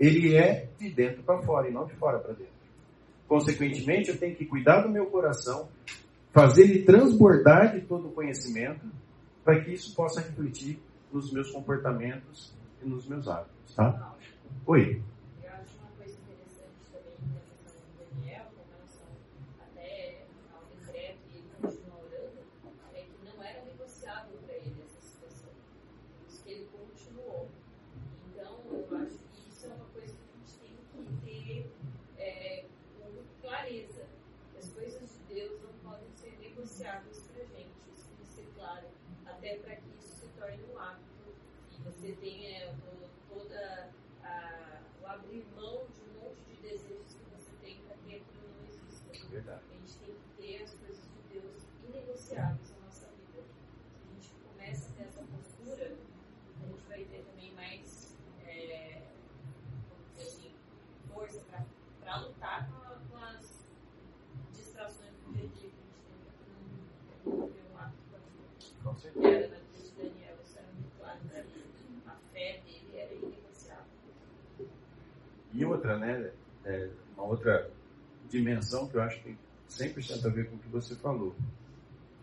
[0.00, 2.52] ele é de dentro para fora e não de fora para dentro.
[3.28, 5.68] Consequentemente, eu tenho que cuidar do meu coração,
[6.32, 8.84] fazer ele transbordar de todo o conhecimento,
[9.44, 10.80] para que isso possa refletir
[11.12, 14.16] nos meus comportamentos e nos meus hábitos, tá?
[14.66, 15.00] Oi.
[15.44, 19.06] Eu acho uma coisa interessante também na questão do Daniel, com relação
[19.60, 22.38] até ao decreto e ele continua orando,
[22.94, 25.50] é que não era negociável para ele essa situação.
[26.18, 27.48] Por isso que ele continuou.
[28.30, 31.70] Então, eu acho que isso é uma coisa que a gente tem que ter
[32.22, 32.64] é,
[33.00, 33.10] com
[33.42, 34.04] clareza.
[34.52, 37.72] Que as coisas de Deus não podem ser negociáveis para a gente.
[37.96, 38.86] Isso tem que ser claro,
[39.26, 41.08] até para que isso se torne um hábito
[41.72, 43.90] e você tenha to- toda
[44.22, 48.48] a, o abrir mão de um monte de desejos que você tem para que aquilo
[48.56, 49.28] não exista.
[49.30, 49.62] Verdade.
[49.70, 53.42] A gente tem que ter as coisas de Deus inegociáveis na nossa vida.
[53.42, 55.92] Se a gente começa a ter essa postura,
[56.62, 58.16] a gente vai ter também mais
[58.46, 59.02] é,
[59.88, 60.50] vamos dizer assim,
[61.12, 61.66] força
[62.00, 63.64] para lutar com, a- com as
[64.56, 68.18] distrações do dia a dia que a gente tem para não ter um hábito da
[68.18, 68.82] vida.
[68.82, 69.28] Com E certeza.
[69.28, 72.02] era na vida de Daniel, isso era muito claro para mim.
[72.06, 73.84] A fé dele era inegociável.
[75.52, 76.32] E outra, né?
[76.64, 77.70] é, uma outra
[78.38, 79.36] dimensão que eu acho que
[79.76, 81.34] tem 100% a ver com o que você falou.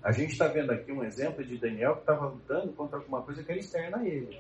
[0.01, 3.43] A gente está vendo aqui um exemplo de Daniel que estava lutando contra alguma coisa
[3.43, 4.39] que era externa a ele.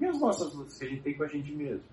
[0.00, 1.84] E as nossas lutas que a gente tem com a gente mesmo?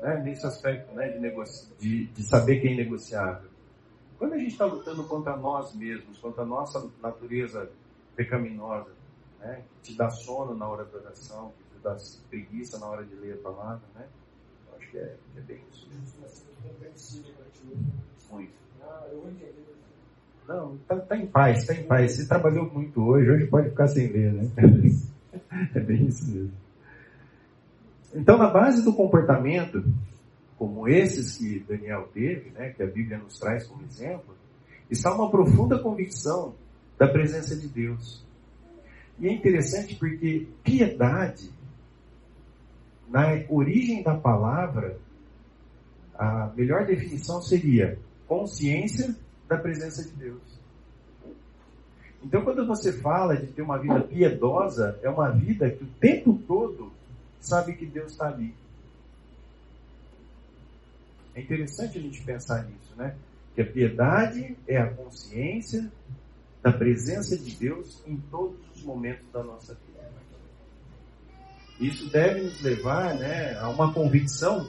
[0.00, 0.22] Né?
[0.24, 1.72] Nesse aspecto né, de, negoci...
[1.78, 3.50] de, de saber que é inegociável.
[4.16, 7.68] Quando a gente está lutando contra nós mesmos, contra a nossa natureza
[8.14, 8.90] pecaminosa,
[9.40, 11.96] né, que te dá sono na hora da oração, que te dá
[12.28, 14.08] preguiça na hora de ler a palavra, né?
[14.68, 15.88] Eu acho que é, que é bem isso.
[15.88, 16.47] Mesmo.
[18.30, 18.52] Muito.
[20.46, 22.12] Não, tá, tá em paz, tá em paz.
[22.12, 24.50] Você trabalhou muito hoje, hoje pode ficar sem ler, né?
[25.74, 26.52] É bem isso mesmo.
[28.14, 29.84] Então, na base do comportamento,
[30.58, 34.34] como esses que Daniel teve, né, que a Bíblia nos traz como exemplo,
[34.90, 36.54] está uma profunda convicção
[36.98, 38.26] da presença de Deus.
[39.18, 41.50] E é interessante porque piedade,
[43.08, 44.98] na origem da palavra,
[46.18, 47.96] a melhor definição seria
[48.26, 49.14] consciência
[49.48, 50.58] da presença de Deus.
[52.22, 56.36] Então, quando você fala de ter uma vida piedosa, é uma vida que o tempo
[56.48, 56.92] todo
[57.40, 58.52] sabe que Deus está ali.
[61.36, 63.14] É interessante a gente pensar nisso, né?
[63.54, 65.90] Que a piedade é a consciência
[66.60, 69.88] da presença de Deus em todos os momentos da nossa vida.
[71.78, 74.68] Isso deve nos levar né, a uma convicção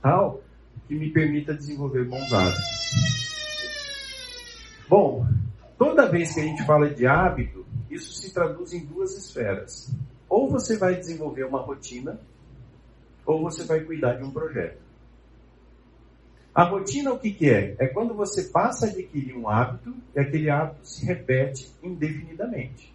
[0.00, 0.40] tal
[0.88, 2.64] que me permita desenvolver bons hábitos.
[4.88, 5.26] Bom,
[5.76, 9.94] toda vez que a gente fala de hábito, isso se traduz em duas esferas.
[10.28, 12.18] Ou você vai desenvolver uma rotina,
[13.26, 14.80] ou você vai cuidar de um projeto.
[16.54, 17.76] A rotina o que, que é?
[17.78, 22.92] É quando você passa a adquirir um hábito e aquele hábito se repete indefinidamente.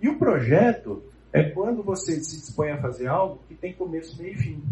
[0.00, 1.02] E o projeto
[1.32, 4.62] é quando você se dispõe a fazer algo que tem começo, meio e fim.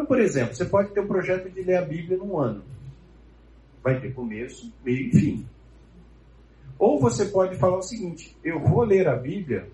[0.00, 2.64] Então, por exemplo, você pode ter um projeto de ler a Bíblia num ano.
[3.84, 5.46] Vai ter começo, meio e fim.
[6.78, 9.68] Ou você pode falar o seguinte: eu vou ler a Bíblia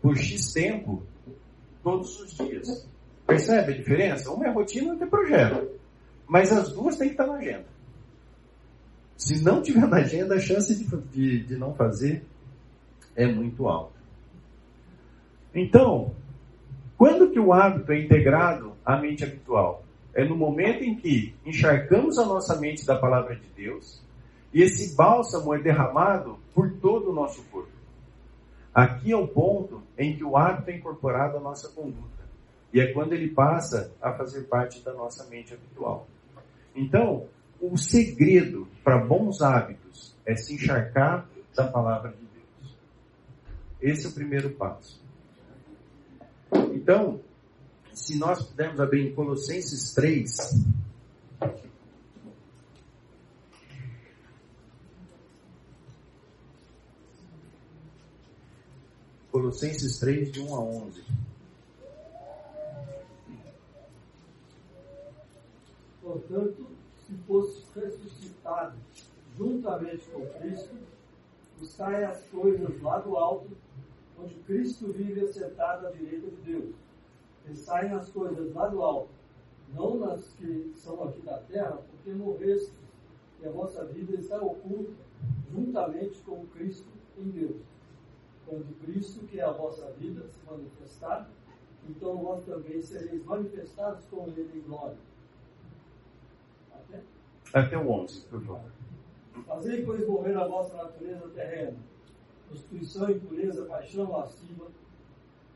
[0.00, 1.02] por X tempo,
[1.82, 2.88] todos os dias.
[3.26, 4.30] Percebe a diferença?
[4.30, 5.68] Uma é rotina outra é projeto.
[6.28, 7.66] Mas as duas têm que estar na agenda.
[9.16, 12.24] Se não tiver na agenda, a chance de, de, de não fazer
[13.16, 13.98] é muito alta.
[15.52, 16.14] Então,
[16.96, 19.84] quando que o hábito é integrado à mente habitual?
[20.12, 24.02] É no momento em que encharcamos a nossa mente da palavra de Deus
[24.52, 27.70] e esse bálsamo é derramado por todo o nosso corpo.
[28.74, 32.20] Aqui é o ponto em que o hábito é incorporado à nossa conduta.
[32.72, 36.06] E é quando ele passa a fazer parte da nossa mente habitual.
[36.74, 37.26] Então,
[37.60, 42.76] o segredo para bons hábitos é se encharcar da palavra de Deus.
[43.80, 45.00] Esse é o primeiro passo.
[46.72, 47.20] Então,
[48.00, 50.34] se nós pudermos abrir em Colossenses 3.
[59.30, 61.04] Colossenses 3, de 1 a 11.
[66.02, 66.66] Portanto,
[67.06, 68.78] se fosse ressuscitado
[69.36, 70.74] juntamente com Cristo,
[71.58, 73.50] buscai as coisas lá do alto,
[74.18, 76.74] onde Cristo vive assentado à direita de Deus.
[77.50, 79.10] Pensai nas coisas lá do alto,
[79.74, 82.72] não nas que são aqui da terra, porque morrestes,
[83.42, 84.92] e a vossa vida está oculta
[85.50, 87.60] juntamente com Cristo em Deus.
[88.46, 91.28] Quando Cristo, que é a vossa vida, se manifestar,
[91.88, 94.98] então vós também sereis manifestados com Ele em glória.
[96.72, 97.02] Até,
[97.52, 98.70] Até o 11, por favor.
[99.44, 101.76] Fazei, pois, morrer a vossa natureza terrena,
[102.46, 104.66] prostituição, impureza, paixão, lasciva,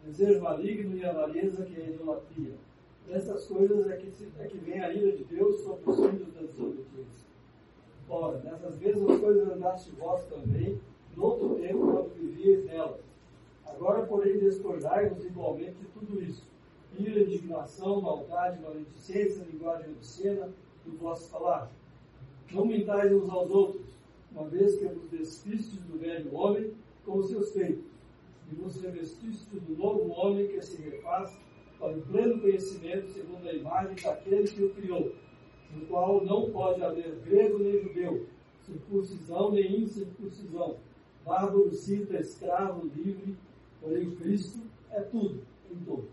[0.07, 2.55] desejo maligno e avareza, que é a idolatria.
[3.11, 6.33] Essas coisas é que, se, é que vem a ira de Deus sobre os filhos
[6.33, 7.29] da desobediência.
[8.09, 10.81] Ora, nessas mesmas coisas andaste vós também,
[11.17, 13.01] noutro tempo, quando vivíeis nelas.
[13.67, 16.45] Agora, porém, despojai-vos igualmente de tudo isso.
[16.99, 20.49] Ira, indignação, maldade, maledicência, linguagem obscena
[20.85, 21.71] do vosso falar.
[22.53, 23.87] Não mentais uns aos outros,
[24.31, 26.73] uma vez que vos despistes do velho homem
[27.05, 27.85] com os seus feitos,
[28.51, 31.37] e vos revestistes do novo homem que se refaz
[31.79, 35.15] para o pleno conhecimento segundo a imagem daquele que o criou,
[35.73, 38.27] no qual não pode haver grego nem judeu,
[38.63, 40.77] circuncisão nem incircuncisão,
[41.25, 43.37] bárbaro, cita, escravo, livre,
[43.81, 44.61] porém Cristo
[44.91, 46.09] é tudo, em todo.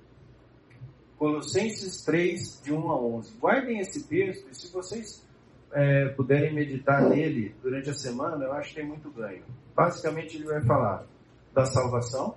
[1.17, 3.37] Colossenses 3, de 1 a 11.
[3.37, 5.23] Guardem esse texto e se vocês
[5.71, 9.43] é, puderem meditar nele durante a semana, eu acho que tem muito ganho.
[9.75, 11.05] Basicamente, ele vai falar
[11.53, 12.35] da salvação,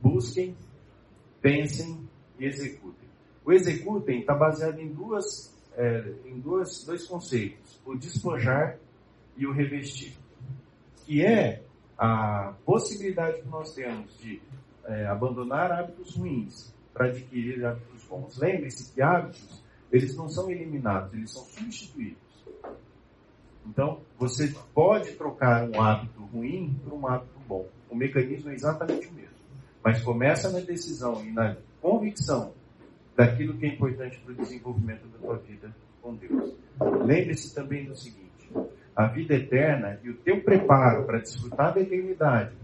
[0.00, 0.56] busquem,
[1.40, 2.08] pensem
[2.38, 3.08] e executem.
[3.44, 8.78] O executem está baseado em, duas, é, em duas, dois conceitos: o despojar
[9.36, 10.16] e o revestir,
[11.04, 11.62] que é
[11.98, 14.40] a possibilidade que nós temos de
[14.84, 18.38] é, abandonar hábitos ruins para adquirir hábitos bons.
[18.38, 22.30] Lembre-se que hábitos eles não são eliminados, eles são substituídos.
[23.66, 27.66] Então, você pode trocar um hábito ruim por um hábito bom.
[27.90, 29.30] O mecanismo é exatamente o mesmo.
[29.82, 32.52] Mas começa na decisão e na convicção
[33.16, 36.54] daquilo que é importante para o desenvolvimento da tua vida com Deus.
[37.04, 38.50] Lembre-se também do seguinte:
[38.94, 42.54] a vida eterna e o teu preparo para desfrutar da eternidade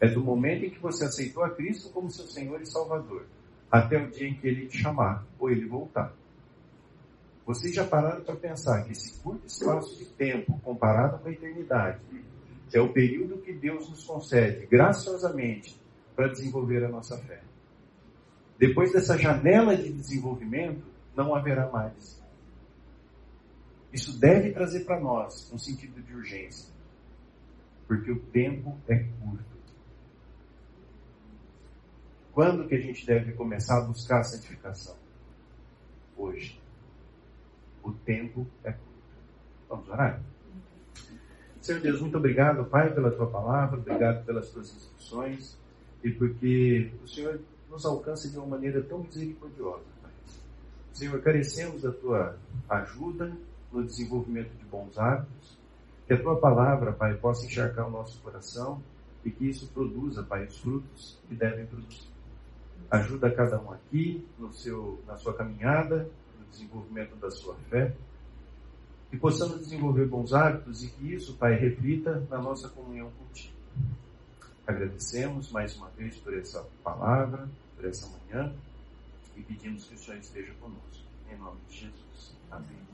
[0.00, 3.26] é do momento em que você aceitou a Cristo como seu Senhor e Salvador,
[3.70, 6.12] até o dia em que Ele te chamar ou Ele voltar.
[7.44, 11.98] Vocês já pararam para pensar que esse curto espaço de tempo, comparado com a eternidade,
[12.72, 15.80] é o período que Deus nos concede graciosamente
[16.14, 17.42] para desenvolver a nossa fé.
[18.58, 20.84] Depois dessa janela de desenvolvimento,
[21.16, 22.22] não haverá mais.
[23.92, 26.72] Isso deve trazer para nós um sentido de urgência,
[27.86, 29.58] porque o tempo é curto.
[32.32, 34.96] Quando que a gente deve começar a buscar a santificação?
[36.16, 36.60] Hoje.
[37.82, 38.88] O tempo é curto.
[39.68, 40.22] Vamos orar?
[41.68, 45.54] Senhor Deus, muito obrigado, Pai, pela tua palavra, obrigado pelas tuas instruções
[46.02, 47.38] e porque o Senhor
[47.68, 50.10] nos alcança de uma maneira tão misericordiosa, Pai.
[50.94, 52.38] Senhor, carecemos da tua
[52.70, 53.36] ajuda
[53.70, 55.58] no desenvolvimento de bons hábitos,
[56.06, 58.82] que a tua palavra, Pai, possa encharcar o nosso coração
[59.22, 62.08] e que isso produza, Pai, os frutos que devem produzir.
[62.90, 66.08] Ajuda cada um aqui no seu, na sua caminhada,
[66.50, 67.94] desenvolvimento da sua fé,
[69.12, 73.54] e possamos desenvolver bons hábitos e que isso, Pai, reflita na nossa comunhão contigo.
[74.66, 78.54] Agradecemos mais uma vez por essa palavra, por essa manhã,
[79.36, 81.06] e pedimos que o Senhor esteja conosco.
[81.30, 82.36] Em nome de Jesus.
[82.50, 82.87] Amém.